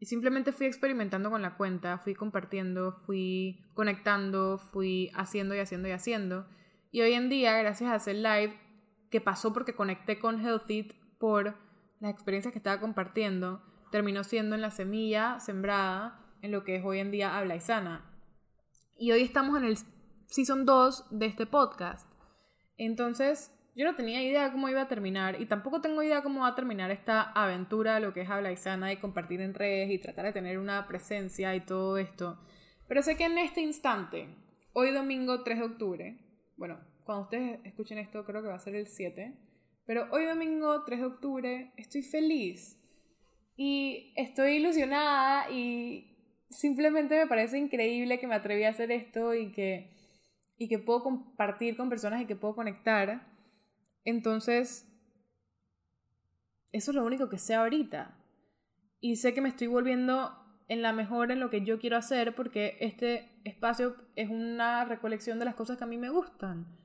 [0.00, 5.88] y simplemente fui experimentando con la cuenta, fui compartiendo, fui conectando, fui haciendo y haciendo
[5.88, 6.48] y haciendo.
[6.90, 8.58] Y hoy en día, gracias a hacer live,
[9.10, 10.88] que pasó porque conecté con Healthy
[11.20, 11.54] por
[12.00, 13.62] las experiencias que estaba compartiendo,
[13.92, 17.60] terminó siendo en la semilla sembrada en lo que es hoy en día Habla y
[17.60, 18.04] Sana.
[18.98, 19.78] Y hoy estamos en el
[20.26, 22.10] season 2 de este podcast.
[22.76, 26.48] Entonces, yo no tenía idea cómo iba a terminar y tampoco tengo idea cómo va
[26.48, 29.98] a terminar esta aventura, lo que es habla y sana y compartir en redes y
[29.98, 32.38] tratar de tener una presencia y todo esto.
[32.86, 34.28] Pero sé que en este instante,
[34.74, 36.18] hoy domingo 3 de octubre,
[36.58, 39.34] bueno, cuando ustedes escuchen esto creo que va a ser el 7,
[39.86, 42.78] pero hoy domingo 3 de octubre estoy feliz
[43.56, 46.18] y estoy ilusionada y
[46.50, 49.90] simplemente me parece increíble que me atreví a hacer esto y que,
[50.58, 53.29] y que puedo compartir con personas y que puedo conectar
[54.04, 54.86] entonces,
[56.72, 58.16] eso es lo único que sé ahorita.
[59.00, 60.36] Y sé que me estoy volviendo
[60.68, 65.38] en la mejor en lo que yo quiero hacer porque este espacio es una recolección
[65.38, 66.78] de las cosas que a mí me gustan.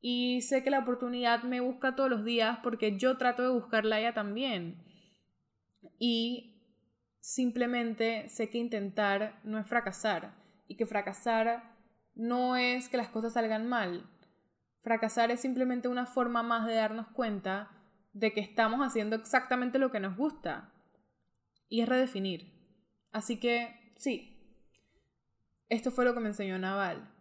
[0.00, 3.98] Y sé que la oportunidad me busca todos los días porque yo trato de buscarla
[3.98, 4.84] ella también.
[5.98, 6.62] Y
[7.20, 10.34] simplemente sé que intentar no es fracasar.
[10.68, 11.74] Y que fracasar
[12.14, 14.08] no es que las cosas salgan mal.
[14.86, 17.72] Fracasar es simplemente una forma más de darnos cuenta
[18.12, 20.72] de que estamos haciendo exactamente lo que nos gusta.
[21.68, 22.52] Y es redefinir.
[23.10, 24.64] Así que, sí,
[25.68, 27.12] esto fue lo que me enseñó Naval,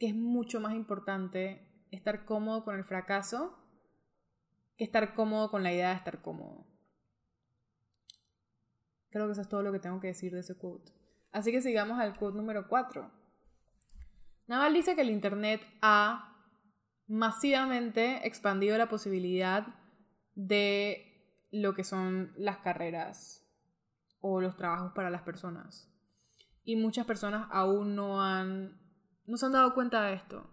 [0.00, 3.56] que es mucho más importante estar cómodo con el fracaso
[4.76, 6.66] que estar cómodo con la idea de estar cómodo.
[9.10, 10.90] Creo que eso es todo lo que tengo que decir de ese quote.
[11.30, 13.12] Así que sigamos al quote número 4.
[14.48, 16.27] Naval dice que el Internet ha
[17.08, 19.66] masivamente expandido la posibilidad
[20.34, 23.44] de lo que son las carreras
[24.20, 25.90] o los trabajos para las personas.
[26.64, 28.78] Y muchas personas aún no han
[29.26, 30.50] no se han dado cuenta de esto.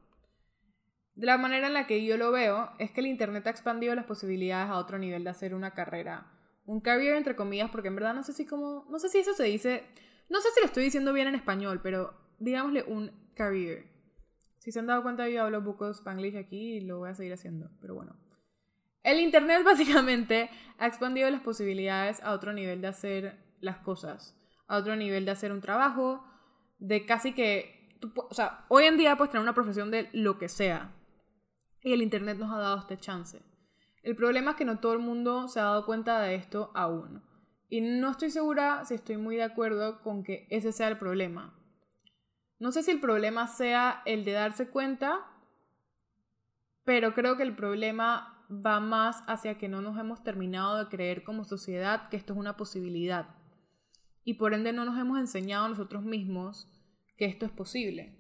[1.14, 3.96] De la manera en la que yo lo veo es que el internet ha expandido
[3.96, 6.30] las posibilidades a otro nivel de hacer una carrera,
[6.66, 9.34] un career entre comillas, porque en verdad no sé si como no sé si eso
[9.34, 9.86] se dice,
[10.30, 13.95] no sé si lo estoy diciendo bien en español, pero digámosle un career.
[14.66, 17.34] Si se han dado cuenta, yo hablo poco spanglish aquí y lo voy a seguir
[17.34, 18.16] haciendo, pero bueno.
[19.04, 20.50] El Internet básicamente
[20.80, 24.36] ha expandido las posibilidades a otro nivel de hacer las cosas,
[24.68, 26.26] a otro nivel de hacer un trabajo,
[26.80, 30.50] de casi que, o sea, hoy en día puedes tener una profesión de lo que
[30.50, 30.96] sea.
[31.84, 33.44] Y el Internet nos ha dado este chance.
[34.02, 37.22] El problema es que no todo el mundo se ha dado cuenta de esto aún.
[37.70, 41.55] Y no estoy segura si estoy muy de acuerdo con que ese sea el problema.
[42.60, 45.26] No sé si el problema sea el de darse cuenta,
[46.84, 51.24] pero creo que el problema va más hacia que no nos hemos terminado de creer
[51.24, 53.36] como sociedad que esto es una posibilidad.
[54.24, 56.72] Y por ende no nos hemos enseñado a nosotros mismos
[57.18, 58.18] que esto es posible.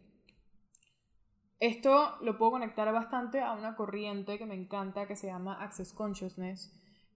[1.60, 5.94] Esto lo puedo conectar bastante a una corriente que me encanta que se llama Access
[5.94, 6.74] Consciousness,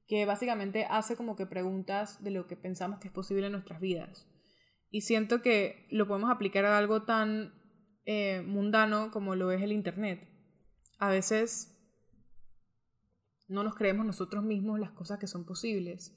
[0.08, 3.82] que básicamente hace como que preguntas de lo que pensamos que es posible en nuestras
[3.82, 4.29] vidas.
[4.90, 7.54] Y siento que lo podemos aplicar a algo tan
[8.06, 10.28] eh, mundano como lo es el Internet.
[10.98, 11.76] A veces
[13.48, 16.16] no nos creemos nosotros mismos las cosas que son posibles.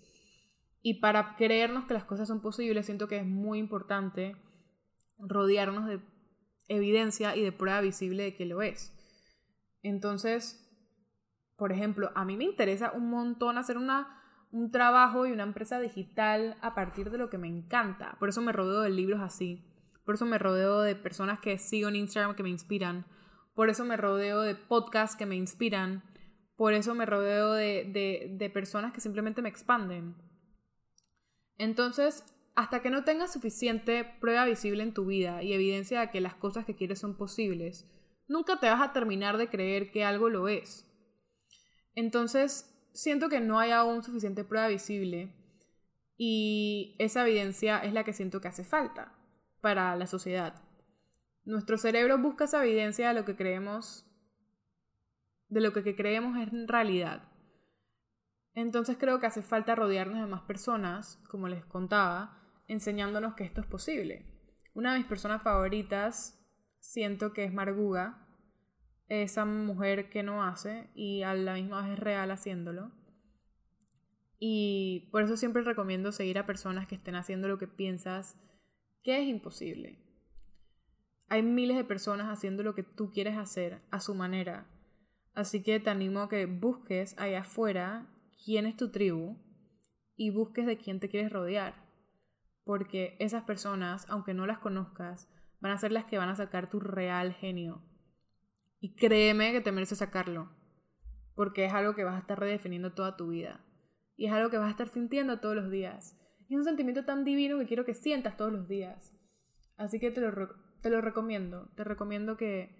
[0.83, 4.37] Y para creernos que las cosas son posibles, siento que es muy importante
[5.19, 6.01] rodearnos de
[6.69, 8.93] evidencia y de prueba visible de que lo es.
[9.83, 10.59] Entonces,
[11.57, 14.22] por ejemplo, a mí me interesa un montón hacer una,
[14.53, 18.17] un trabajo y una empresa digital a partir de lo que me encanta.
[18.21, 19.65] Por eso me rodeo de libros así.
[20.05, 23.07] Por eso me rodeo de personas que sigo en Instagram que me inspiran.
[23.55, 26.05] Por eso me rodeo de podcasts que me inspiran.
[26.57, 30.17] Por eso me rodeo de, de personas que simplemente me expanden.
[31.57, 36.21] Entonces, hasta que no tengas suficiente prueba visible en tu vida y evidencia de que
[36.21, 37.91] las cosas que quieres son posibles,
[38.29, 40.87] nunca te vas a terminar de creer que algo lo es.
[41.95, 45.35] Entonces, siento que no hay aún suficiente prueba visible
[46.17, 49.13] y esa evidencia es la que siento que hace falta
[49.61, 50.63] para la sociedad.
[51.45, 54.07] Nuestro cerebro busca esa evidencia de lo que creemos
[55.49, 57.29] de lo que creemos es realidad.
[58.55, 63.61] Entonces creo que hace falta rodearnos de más personas, como les contaba, enseñándonos que esto
[63.61, 64.25] es posible.
[64.73, 66.43] Una de mis personas favoritas
[66.81, 68.22] siento que es Marguga,
[69.21, 72.91] esa mujer que no hace y a la misma vez es real haciéndolo.
[74.39, 78.39] Y por eso siempre recomiendo seguir a personas que estén haciendo lo que piensas
[79.03, 79.99] que es imposible.
[81.29, 84.67] Hay miles de personas haciendo lo que tú quieres hacer a su manera.
[85.35, 88.07] Así que te animo a que busques allá afuera
[88.45, 89.37] quién es tu tribu
[90.17, 91.75] y busques de quién te quieres rodear.
[92.65, 95.29] Porque esas personas, aunque no las conozcas,
[95.61, 97.83] van a ser las que van a sacar tu real genio.
[98.83, 100.51] Y créeme que te mereces sacarlo.
[101.37, 103.65] Porque es algo que vas a estar redefiniendo toda tu vida.
[104.17, 106.19] Y es algo que vas a estar sintiendo todos los días.
[106.49, 109.17] Y es un sentimiento tan divino que quiero que sientas todos los días.
[109.77, 110.33] Así que te lo,
[110.83, 111.71] te lo recomiendo.
[111.77, 112.77] Te recomiendo que,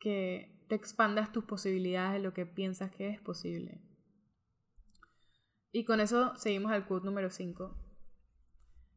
[0.00, 3.82] que te expandas tus posibilidades de lo que piensas que es posible.
[5.70, 7.76] Y con eso seguimos al quote número 5.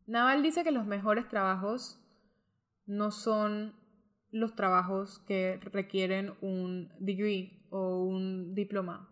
[0.07, 1.99] Naval dice que los mejores trabajos
[2.86, 3.83] no son
[4.34, 9.10] los trabajos que requieren un degree o un diploma,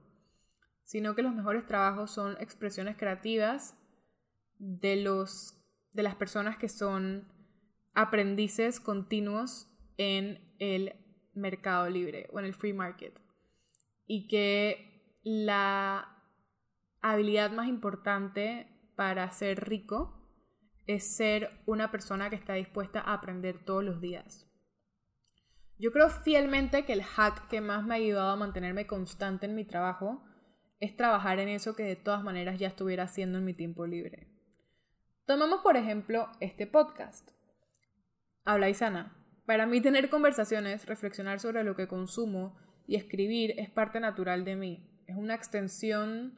[0.83, 3.77] sino que los mejores trabajos son expresiones creativas
[4.57, 7.31] de, los, de las personas que son
[7.93, 10.95] aprendices continuos en el
[11.35, 13.21] mercado libre o en el free market.
[14.07, 16.17] Y que la
[17.01, 20.17] habilidad más importante para ser rico
[20.87, 24.50] es ser una persona que está dispuesta a aprender todos los días.
[25.81, 29.55] Yo creo fielmente que el hack que más me ha ayudado a mantenerme constante en
[29.55, 30.23] mi trabajo
[30.79, 34.27] es trabajar en eso que de todas maneras ya estuviera haciendo en mi tiempo libre.
[35.25, 37.31] Tomamos por ejemplo este podcast.
[38.45, 39.17] Habla y sana.
[39.47, 44.55] Para mí tener conversaciones, reflexionar sobre lo que consumo y escribir es parte natural de
[44.55, 44.87] mí.
[45.07, 46.37] Es una extensión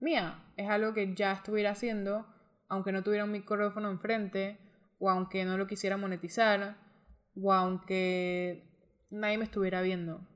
[0.00, 0.46] mía.
[0.56, 2.26] Es algo que ya estuviera haciendo,
[2.68, 4.58] aunque no tuviera un micrófono enfrente,
[4.98, 6.78] o aunque no lo quisiera monetizar,
[7.34, 8.67] o aunque
[9.10, 10.26] nadie me estuviera viendo.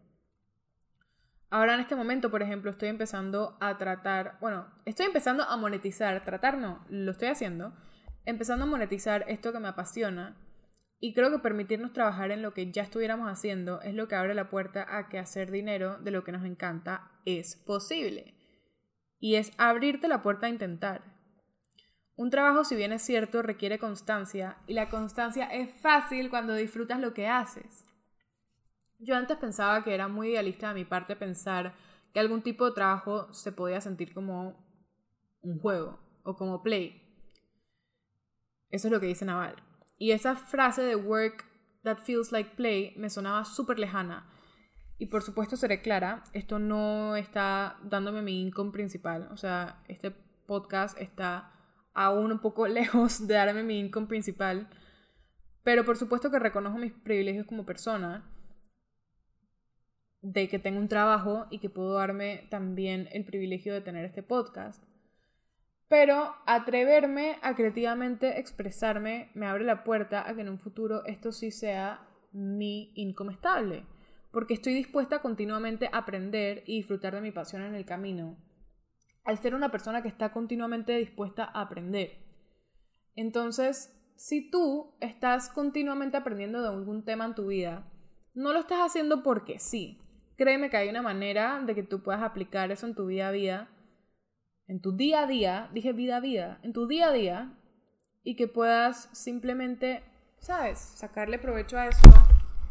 [1.51, 6.25] Ahora en este momento, por ejemplo, estoy empezando a tratar, bueno, estoy empezando a monetizar,
[6.25, 7.75] tratar no, lo estoy haciendo,
[8.25, 10.37] empezando a monetizar esto que me apasiona
[10.99, 14.35] y creo que permitirnos trabajar en lo que ya estuviéramos haciendo es lo que abre
[14.35, 18.35] la puerta a que hacer dinero de lo que nos encanta es posible
[19.19, 21.03] y es abrirte la puerta a intentar.
[22.17, 26.99] Un trabajo, si bien es cierto, requiere constancia y la constancia es fácil cuando disfrutas
[26.99, 27.85] lo que haces.
[29.03, 31.75] Yo antes pensaba que era muy idealista de mi parte pensar
[32.12, 34.65] que algún tipo de trabajo se podía sentir como
[35.41, 37.03] un juego o como play.
[38.71, 39.57] Eso es lo que dice Naval.
[39.99, 41.45] Y esa frase de work
[41.83, 44.33] that feels like play me sonaba súper lejana
[45.03, 49.29] y por supuesto seré clara, esto no está dándome mi income principal.
[49.33, 50.12] O sea, este
[50.47, 51.51] podcast está
[51.93, 54.69] aún un poco lejos de darme mi income principal.
[55.65, 58.32] Pero por supuesto que reconozco mis privilegios como persona.
[60.23, 64.23] De que tengo un trabajo y que puedo darme también el privilegio de tener este
[64.23, 64.83] podcast.
[65.89, 71.33] Pero atreverme a creativamente expresarme me abre la puerta a que en un futuro esto
[71.33, 73.85] sí sea mi income estable
[74.33, 78.38] porque estoy dispuesta continuamente a aprender y disfrutar de mi pasión en el camino.
[79.25, 82.19] Al ser una persona que está continuamente dispuesta a aprender.
[83.15, 87.92] Entonces, si tú estás continuamente aprendiendo de algún tema en tu vida,
[88.35, 89.99] no lo estás haciendo porque sí.
[90.37, 93.33] Créeme que hay una manera de que tú puedas aplicar eso en tu vida a
[93.33, 93.69] vida,
[94.67, 97.59] en tu día a día, dije vida a vida, en tu día a día,
[98.23, 100.03] y que puedas simplemente,
[100.39, 102.09] ¿sabes?, sacarle provecho a eso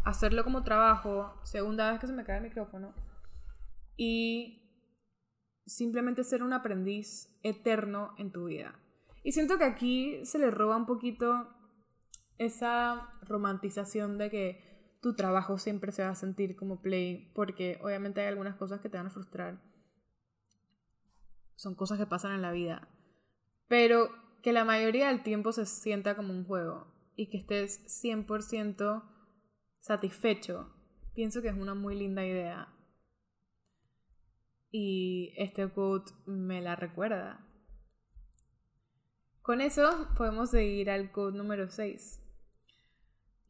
[0.04, 2.94] hacerlo como trabajo, segunda vez que se me cae el micrófono,
[3.98, 4.58] y
[5.66, 8.80] simplemente ser un aprendiz eterno en tu vida.
[9.24, 11.48] Y siento que aquí se le roba un poquito
[12.38, 14.71] esa romantización de que
[15.02, 18.90] tu trabajo siempre se va a sentir como play, porque obviamente hay algunas cosas que
[18.90, 19.62] te van a frustrar.
[21.56, 22.88] son cosas que pasan en la vida,
[23.68, 24.10] pero
[24.42, 29.04] que la mayoría del tiempo se sienta como un juego y que estés 100%
[29.80, 30.74] satisfecho,
[31.14, 32.74] pienso que es una muy linda idea.
[34.72, 37.46] Y este quote me la recuerda.
[39.42, 42.21] Con eso podemos seguir al quote número 6.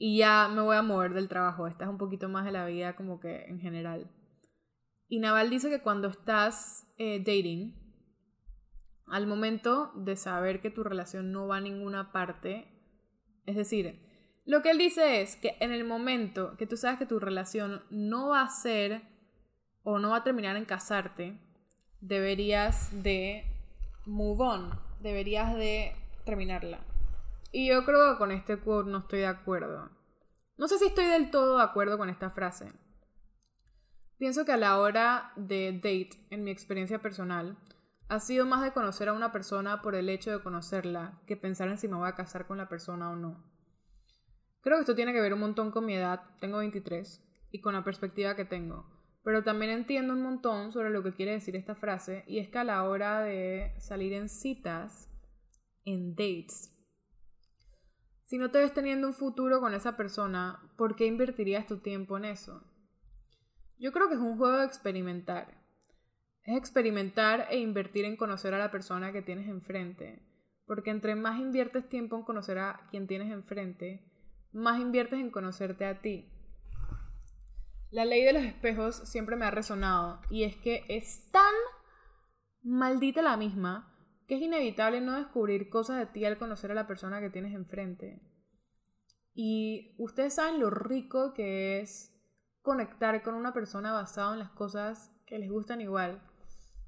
[0.04, 1.68] Y ya me voy a mover del trabajo.
[1.68, 4.10] Esta es un poquito más de la vida como que en general.
[5.08, 7.76] Y Naval dice que cuando estás eh, dating,
[9.06, 12.66] al momento de saber que tu relación no va a ninguna parte,
[13.46, 14.02] es decir,
[14.44, 17.84] lo que él dice es que en el momento que tú sabes que tu relación
[17.92, 19.04] no va a ser
[19.84, 21.40] o no va a terminar en casarte,
[22.00, 23.44] deberías de
[24.08, 25.94] move on, deberías de
[26.26, 26.91] terminarla.
[27.52, 29.90] Y yo creo que con este quote no estoy de acuerdo.
[30.58, 32.72] No sé si estoy del todo de acuerdo con esta frase.
[34.18, 37.58] Pienso que a la hora de date, en mi experiencia personal,
[38.08, 41.70] ha sido más de conocer a una persona por el hecho de conocerla que pensar
[41.70, 43.44] en si me voy a casar con la persona o no.
[44.62, 47.74] Creo que esto tiene que ver un montón con mi edad, tengo 23, y con
[47.74, 48.86] la perspectiva que tengo.
[49.24, 52.60] Pero también entiendo un montón sobre lo que quiere decir esta frase, y es que
[52.60, 55.10] a la hora de salir en citas,
[55.84, 56.71] en dates,
[58.32, 62.16] si no te ves teniendo un futuro con esa persona, ¿por qué invertirías tu tiempo
[62.16, 62.64] en eso?
[63.78, 65.62] Yo creo que es un juego de experimentar.
[66.44, 70.26] Es experimentar e invertir en conocer a la persona que tienes enfrente.
[70.66, 74.10] Porque entre más inviertes tiempo en conocer a quien tienes enfrente,
[74.54, 76.32] más inviertes en conocerte a ti.
[77.90, 81.54] La ley de los espejos siempre me ha resonado y es que es tan
[82.64, 83.91] maldita la misma
[84.32, 87.54] que es inevitable no descubrir cosas de ti al conocer a la persona que tienes
[87.54, 88.22] enfrente.
[89.34, 92.18] Y ustedes saben lo rico que es
[92.62, 96.22] conectar con una persona basado en las cosas que les gustan igual.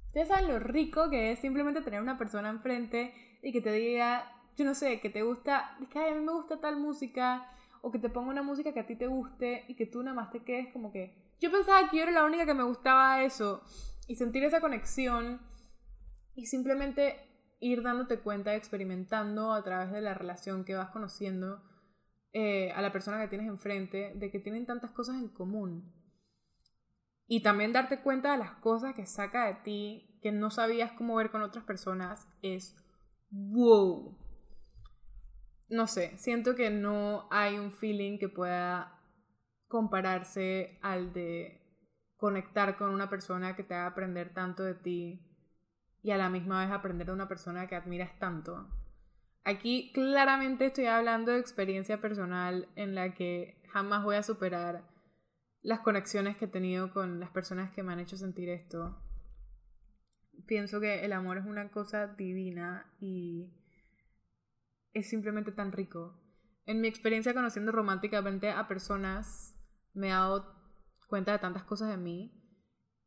[0.05, 4.23] Ustedes saben lo rico que es simplemente tener una persona enfrente y que te diga,
[4.55, 7.99] yo no sé, que te gusta, que a mí me gusta tal música, o que
[7.99, 10.45] te ponga una música que a ti te guste y que tú nada más te
[10.45, 13.65] quedes como que, yo pensaba que yo era la única que me gustaba eso,
[14.07, 15.41] y sentir esa conexión
[16.35, 17.32] y simplemente
[17.63, 21.63] ir dándote cuenta, experimentando a través de la relación que vas conociendo
[22.33, 25.93] eh, a la persona que tienes enfrente, de que tienen tantas cosas en común.
[27.25, 31.15] Y también darte cuenta de las cosas que saca de ti, que no sabías cómo
[31.15, 32.75] ver con otras personas, es
[33.29, 34.19] wow.
[35.69, 38.99] No sé, siento que no hay un feeling que pueda
[39.69, 41.61] compararse al de
[42.17, 45.32] conectar con una persona que te haga aprender tanto de ti
[46.03, 48.67] y a la misma vez aprender de una persona que admiras tanto.
[49.45, 54.87] Aquí claramente estoy hablando de experiencia personal en la que jamás voy a superar
[55.61, 59.01] las conexiones que he tenido con las personas que me han hecho sentir esto.
[60.45, 63.53] Pienso que el amor es una cosa divina y
[64.93, 66.19] es simplemente tan rico.
[66.65, 69.57] En mi experiencia conociendo románticamente a personas
[69.93, 70.53] me he dado
[71.07, 72.41] cuenta de tantas cosas de mí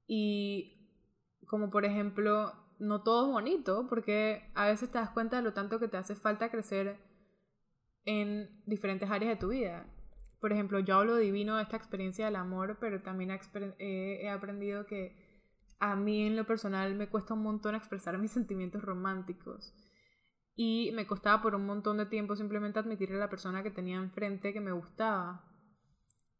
[0.06, 0.90] y
[1.46, 5.52] como por ejemplo no todo es bonito, porque a veces te das cuenta de lo
[5.52, 6.98] tanto que te hace falta crecer
[8.04, 9.86] en diferentes áreas de tu vida.
[10.40, 13.36] Por ejemplo, yo hablo divino de esta experiencia del amor, pero también
[13.78, 15.26] he aprendido que
[15.78, 19.74] a mí en lo personal me cuesta un montón expresar mis sentimientos románticos.
[20.54, 23.96] Y me costaba por un montón de tiempo simplemente admitirle a la persona que tenía
[23.96, 25.44] enfrente que me gustaba.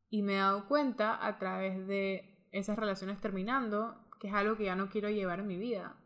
[0.08, 4.64] Y me he dado cuenta a través de esas relaciones terminando que es algo que
[4.64, 5.96] ya no quiero llevar en mi vida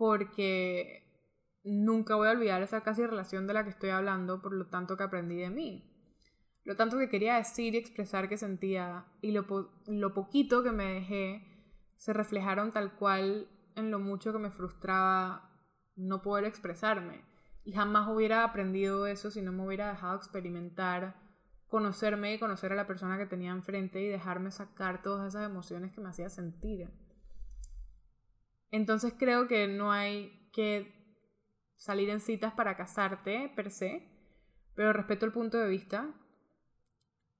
[0.00, 1.04] porque
[1.62, 4.96] nunca voy a olvidar esa casi relación de la que estoy hablando por lo tanto
[4.96, 5.92] que aprendí de mí.
[6.64, 9.44] Lo tanto que quería decir y expresar que sentía y lo,
[9.86, 11.44] lo poquito que me dejé
[11.96, 13.46] se reflejaron tal cual
[13.76, 15.50] en lo mucho que me frustraba
[15.96, 17.22] no poder expresarme.
[17.62, 21.14] Y jamás hubiera aprendido eso si no me hubiera dejado experimentar,
[21.68, 25.92] conocerme y conocer a la persona que tenía enfrente y dejarme sacar todas esas emociones
[25.92, 26.88] que me hacía sentir.
[28.70, 31.00] Entonces creo que no hay que
[31.76, 34.06] salir en citas para casarte per se,
[34.74, 36.14] pero respeto el punto de vista.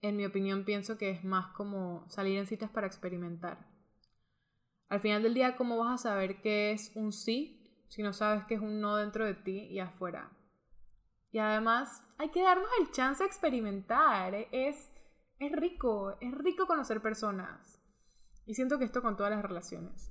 [0.00, 3.68] En mi opinión pienso que es más como salir en citas para experimentar.
[4.88, 8.44] Al final del día, ¿cómo vas a saber qué es un sí si no sabes
[8.46, 10.32] qué es un no dentro de ti y afuera?
[11.32, 14.34] Y además, hay que darnos el chance de experimentar.
[14.50, 14.92] Es,
[15.38, 17.80] es rico, es rico conocer personas.
[18.46, 20.10] Y siento que esto con todas las relaciones.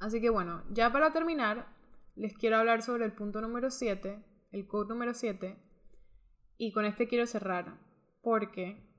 [0.00, 1.68] Así que bueno, ya para terminar,
[2.16, 5.56] les quiero hablar sobre el punto número 7, el code número 7,
[6.56, 7.78] y con este quiero cerrar,
[8.22, 8.90] porque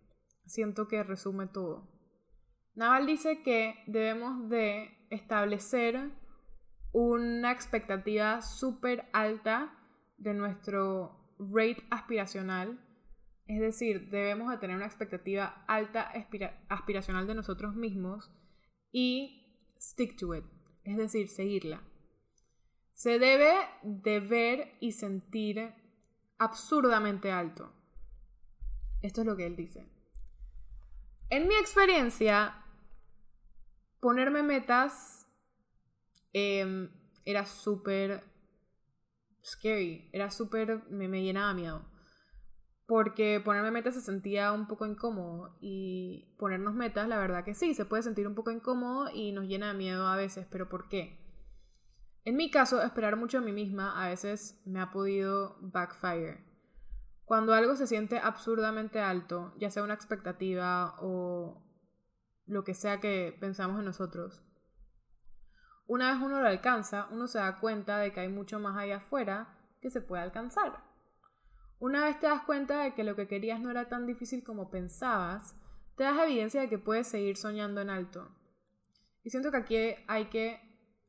[0.46, 1.90] siento que resume todo.
[2.76, 6.12] Naval dice que debemos de establecer
[6.94, 9.78] una expectativa súper alta
[10.18, 12.80] de nuestro rate aspiracional.
[13.48, 16.12] Es decir, debemos de tener una expectativa alta
[16.70, 18.32] aspiracional de nosotros mismos
[18.92, 20.46] y stick to it.
[20.92, 21.82] Es decir, seguirla.
[22.94, 25.74] Se debe de ver y sentir
[26.38, 27.72] absurdamente alto.
[29.02, 29.88] Esto es lo que él dice.
[31.30, 32.66] En mi experiencia,
[34.02, 35.22] ponerme metas
[36.34, 36.90] Em,
[37.26, 38.24] era súper
[39.44, 41.86] scary, era súper, me, me llenaba miedo.
[42.92, 47.74] Porque ponerme metas se sentía un poco incómodo y ponernos metas, la verdad que sí,
[47.74, 50.90] se puede sentir un poco incómodo y nos llena de miedo a veces, pero ¿por
[50.90, 51.18] qué?
[52.26, 56.44] En mi caso, esperar mucho a mí misma a veces me ha podido backfire.
[57.24, 61.64] Cuando algo se siente absurdamente alto, ya sea una expectativa o
[62.46, 64.44] lo que sea que pensamos en nosotros,
[65.88, 68.98] una vez uno lo alcanza, uno se da cuenta de que hay mucho más allá
[68.98, 70.91] afuera que se puede alcanzar.
[71.82, 74.70] Una vez te das cuenta de que lo que querías no era tan difícil como
[74.70, 75.56] pensabas,
[75.98, 78.30] te das evidencia de que puedes seguir soñando en alto.
[79.24, 79.78] Y siento que aquí
[80.08, 80.62] hay que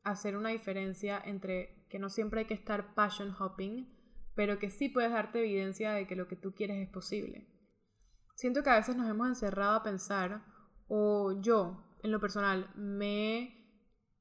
[0.03, 3.87] hacer una diferencia entre que no siempre hay que estar passion hopping,
[4.33, 7.47] pero que sí puedes darte evidencia de que lo que tú quieres es posible.
[8.33, 10.43] Siento que a veces nos hemos encerrado a pensar,
[10.87, 13.63] o yo, en lo personal, me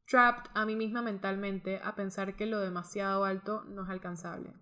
[0.07, 4.53] trapped a mí misma mentalmente a pensar que lo demasiado alto no es alcanzable.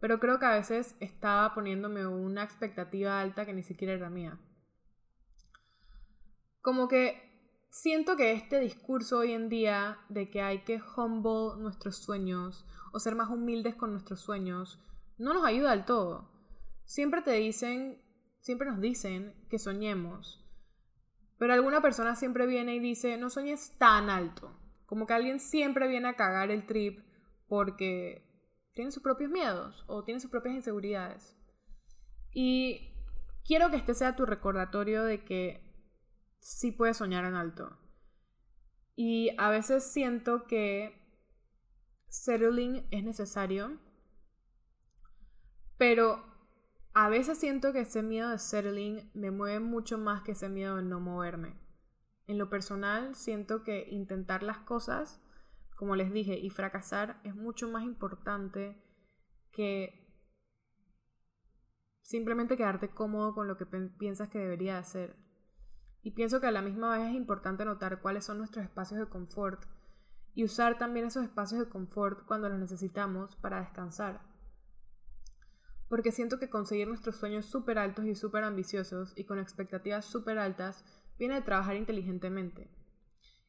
[0.00, 4.38] Pero creo que a veces estaba poniéndome una expectativa alta que ni siquiera era mía.
[6.60, 7.26] Como que
[7.70, 12.98] siento que este discurso hoy en día de que hay que humble nuestros sueños o
[12.98, 14.82] ser más humildes con nuestros sueños
[15.18, 16.30] no nos ayuda del todo.
[16.84, 18.02] Siempre te dicen,
[18.40, 20.42] siempre nos dicen que soñemos.
[21.38, 24.58] Pero alguna persona siempre viene y dice, no sueñes tan alto.
[24.86, 27.00] Como que alguien siempre viene a cagar el trip
[27.48, 28.25] porque
[28.76, 31.34] tiene sus propios miedos o tiene sus propias inseguridades.
[32.30, 32.94] Y
[33.42, 35.74] quiero que este sea tu recordatorio de que
[36.40, 37.78] sí puedes soñar en alto.
[38.94, 40.94] Y a veces siento que
[42.08, 43.80] settling es necesario,
[45.78, 46.22] pero
[46.92, 50.76] a veces siento que ese miedo de settling me mueve mucho más que ese miedo
[50.76, 51.58] de no moverme.
[52.26, 55.22] En lo personal, siento que intentar las cosas,
[55.76, 58.82] como les dije, y fracasar es mucho más importante
[59.52, 60.06] que
[62.00, 65.16] simplemente quedarte cómodo con lo que piensas que debería hacer.
[66.02, 69.08] Y pienso que a la misma vez es importante notar cuáles son nuestros espacios de
[69.08, 69.64] confort
[70.34, 74.22] y usar también esos espacios de confort cuando los necesitamos para descansar.
[75.88, 80.38] Porque siento que conseguir nuestros sueños súper altos y súper ambiciosos y con expectativas súper
[80.38, 80.84] altas
[81.18, 82.70] viene de trabajar inteligentemente.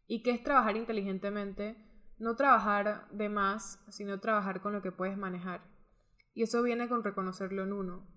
[0.07, 1.86] ¿Y qué es trabajar inteligentemente?
[2.17, 5.61] No trabajar de más, sino trabajar con lo que puedes manejar.
[6.33, 8.07] Y eso viene con reconocerlo en uno.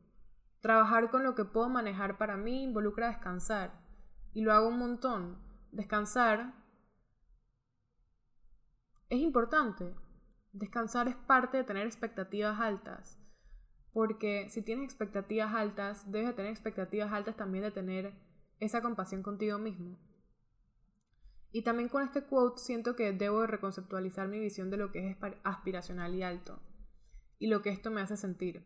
[0.61, 3.81] Trabajar con lo que puedo manejar para mí involucra descansar.
[4.33, 5.39] Y lo hago un montón.
[5.73, 6.55] Descansar
[9.09, 9.95] es importante.
[10.53, 13.19] Descansar es parte de tener expectativas altas.
[13.93, 18.15] Porque si tienes expectativas altas, debes de tener expectativas altas también de tener
[18.61, 19.99] esa compasión contigo mismo.
[21.53, 25.17] Y también con este quote siento que debo reconceptualizar mi visión de lo que es
[25.43, 26.63] aspiracional y alto
[27.39, 28.65] y lo que esto me hace sentir.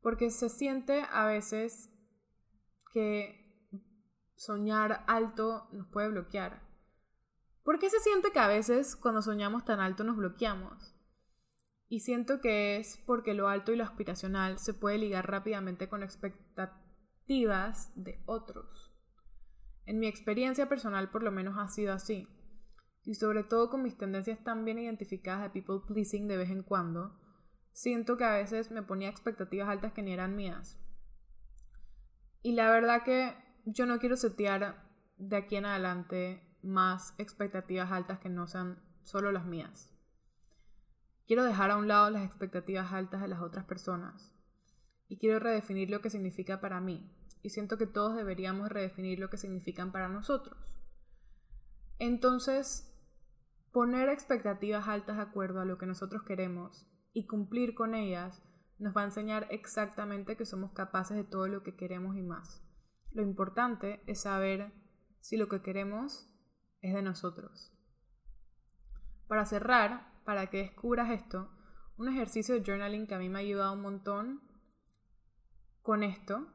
[0.00, 1.90] Porque se siente a veces
[2.92, 3.42] que
[4.34, 6.62] soñar alto nos puede bloquear.
[7.62, 10.96] ¿Por qué se siente que a veces cuando soñamos tan alto nos bloqueamos?
[11.88, 16.02] Y siento que es porque lo alto y lo aspiracional se puede ligar rápidamente con
[16.02, 18.91] expectativas de otros.
[19.86, 22.28] En mi experiencia personal por lo menos ha sido así.
[23.04, 26.62] Y sobre todo con mis tendencias tan bien identificadas de people pleasing de vez en
[26.62, 27.18] cuando,
[27.72, 30.78] siento que a veces me ponía expectativas altas que ni eran mías.
[32.42, 38.18] Y la verdad que yo no quiero setear de aquí en adelante más expectativas altas
[38.18, 39.90] que no sean solo las mías.
[41.26, 44.34] Quiero dejar a un lado las expectativas altas de las otras personas
[45.08, 47.10] y quiero redefinir lo que significa para mí,
[47.42, 50.56] y siento que todos deberíamos redefinir lo que significan para nosotros.
[51.98, 52.88] Entonces,
[53.72, 58.42] poner expectativas altas de acuerdo a lo que nosotros queremos y cumplir con ellas
[58.78, 62.64] nos va a enseñar exactamente que somos capaces de todo lo que queremos y más.
[63.10, 64.72] Lo importante es saber
[65.20, 66.28] si lo que queremos
[66.80, 67.72] es de nosotros.
[69.28, 71.50] Para cerrar, para que descubras esto,
[71.96, 74.40] un ejercicio de journaling que a mí me ha ayudado un montón
[75.82, 76.52] con esto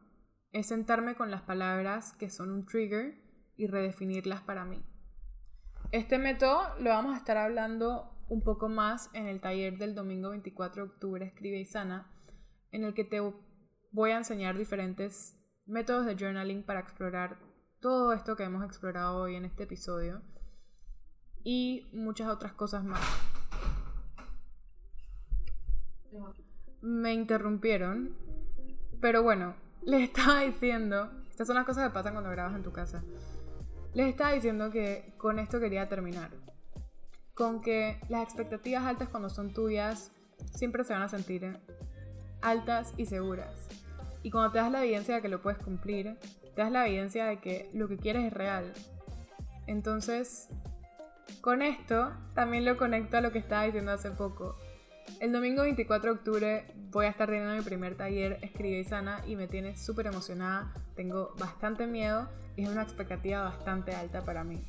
[0.51, 3.15] es sentarme con las palabras que son un trigger
[3.55, 4.83] y redefinirlas para mí.
[5.91, 10.29] Este método lo vamos a estar hablando un poco más en el taller del domingo
[10.31, 12.11] 24 de octubre, Escribe y Sana,
[12.71, 13.21] en el que te
[13.91, 17.39] voy a enseñar diferentes métodos de journaling para explorar
[17.79, 20.21] todo esto que hemos explorado hoy en este episodio
[21.43, 23.01] y muchas otras cosas más.
[26.81, 28.15] Me interrumpieron,
[28.99, 32.71] pero bueno, les estaba diciendo, estas son las cosas que pasan cuando grabas en tu
[32.71, 33.03] casa.
[33.93, 36.31] Les estaba diciendo que con esto quería terminar.
[37.33, 40.11] Con que las expectativas altas cuando son tuyas
[40.53, 41.57] siempre se van a sentir
[42.41, 43.67] altas y seguras.
[44.23, 46.17] Y cuando te das la evidencia de que lo puedes cumplir,
[46.55, 48.73] te das la evidencia de que lo que quieres es real.
[49.67, 50.49] Entonces,
[51.41, 54.57] con esto también lo conecto a lo que estaba diciendo hace poco.
[55.19, 59.23] El domingo 24 de octubre voy a estar teniendo mi primer taller Escribe y Sana
[59.25, 60.73] y me tiene súper emocionada.
[60.95, 64.63] Tengo bastante miedo y es una expectativa bastante alta para mí.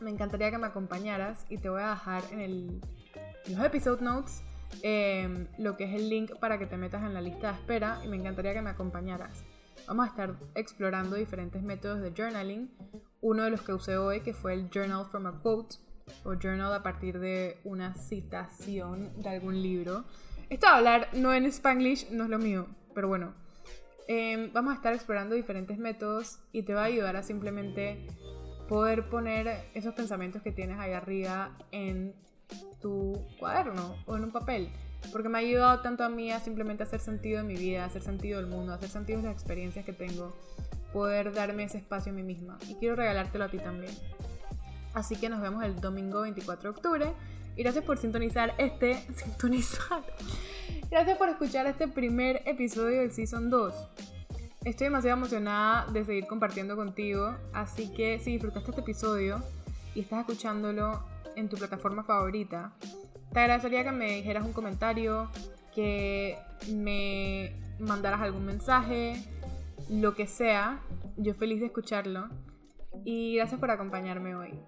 [0.00, 2.80] Me encantaría que me acompañaras y te voy a dejar en, el,
[3.48, 4.42] los episode notes
[4.82, 8.00] em, lo que es el link para que te metas en la lista de espera
[8.04, 9.42] y me encantaría que me acompañaras.
[9.88, 12.70] Vamos a estar explorando diferentes métodos de journaling.
[13.20, 15.76] Uno de los que usé hoy que fue el Journal from a Quote
[16.24, 20.04] o journal a partir de una citación de algún libro.
[20.50, 23.34] Esto de hablar no en spanglish no es lo mío, pero bueno.
[24.08, 28.06] Em, vamos a estar explorando diferentes métodos y te va a ayudar a simplemente
[28.68, 32.14] poder poner esos pensamientos que tienes ahí arriba en
[32.80, 34.70] tu cuaderno o en un papel.
[35.12, 38.02] Porque me ha ayudado tanto a mí a simplemente hacer sentido en mi vida, hacer
[38.02, 40.34] sentido del mundo, hacer sentido de las experiencias que tengo,
[40.92, 42.58] poder darme ese espacio a mí misma.
[42.68, 43.92] Y quiero regalártelo a ti también.
[44.96, 47.12] Así que nos vemos el domingo 24 de octubre.
[47.54, 48.94] Y gracias por sintonizar este.
[49.14, 50.02] Sintonizar.
[50.90, 53.74] Gracias por escuchar este primer episodio del Season 2.
[54.64, 57.36] Estoy demasiado emocionada de seguir compartiendo contigo.
[57.52, 59.42] Así que si disfrutaste este episodio
[59.94, 61.04] y estás escuchándolo
[61.36, 62.72] en tu plataforma favorita,
[63.34, 65.28] te agradecería que me dijeras un comentario,
[65.74, 66.38] que
[66.72, 69.22] me mandaras algún mensaje,
[69.90, 70.80] lo que sea.
[71.18, 72.30] Yo feliz de escucharlo.
[73.04, 74.58] Y gracias por acompañarme hoy.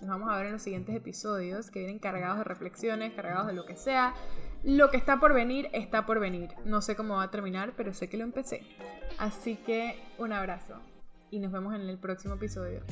[0.00, 3.54] Nos vamos a ver en los siguientes episodios que vienen cargados de reflexiones, cargados de
[3.54, 4.14] lo que sea.
[4.62, 6.50] Lo que está por venir, está por venir.
[6.64, 8.62] No sé cómo va a terminar, pero sé que lo empecé.
[9.18, 10.80] Así que un abrazo
[11.30, 12.82] y nos vemos en el próximo episodio.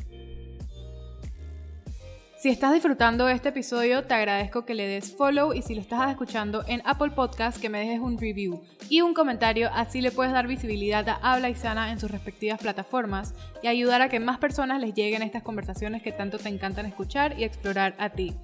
[2.44, 6.10] Si estás disfrutando este episodio, te agradezco que le des follow y si lo estás
[6.10, 10.34] escuchando en Apple Podcast, que me dejes un review y un comentario, así le puedes
[10.34, 13.32] dar visibilidad a Habla y Sana en sus respectivas plataformas
[13.62, 17.34] y ayudar a que más personas les lleguen estas conversaciones que tanto te encantan escuchar
[17.40, 18.34] y explorar a ti.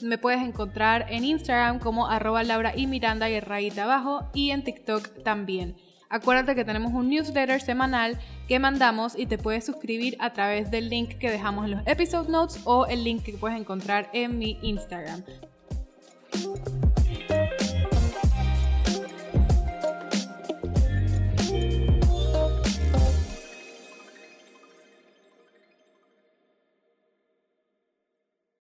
[0.00, 4.64] Me puedes encontrar en Instagram como arroba Laura y Miranda y rayita abajo y en
[4.64, 5.76] TikTok también.
[6.14, 10.88] Acuérdate que tenemos un newsletter semanal que mandamos y te puedes suscribir a través del
[10.88, 14.56] link que dejamos en los episode notes o el link que puedes encontrar en mi
[14.62, 15.24] Instagram.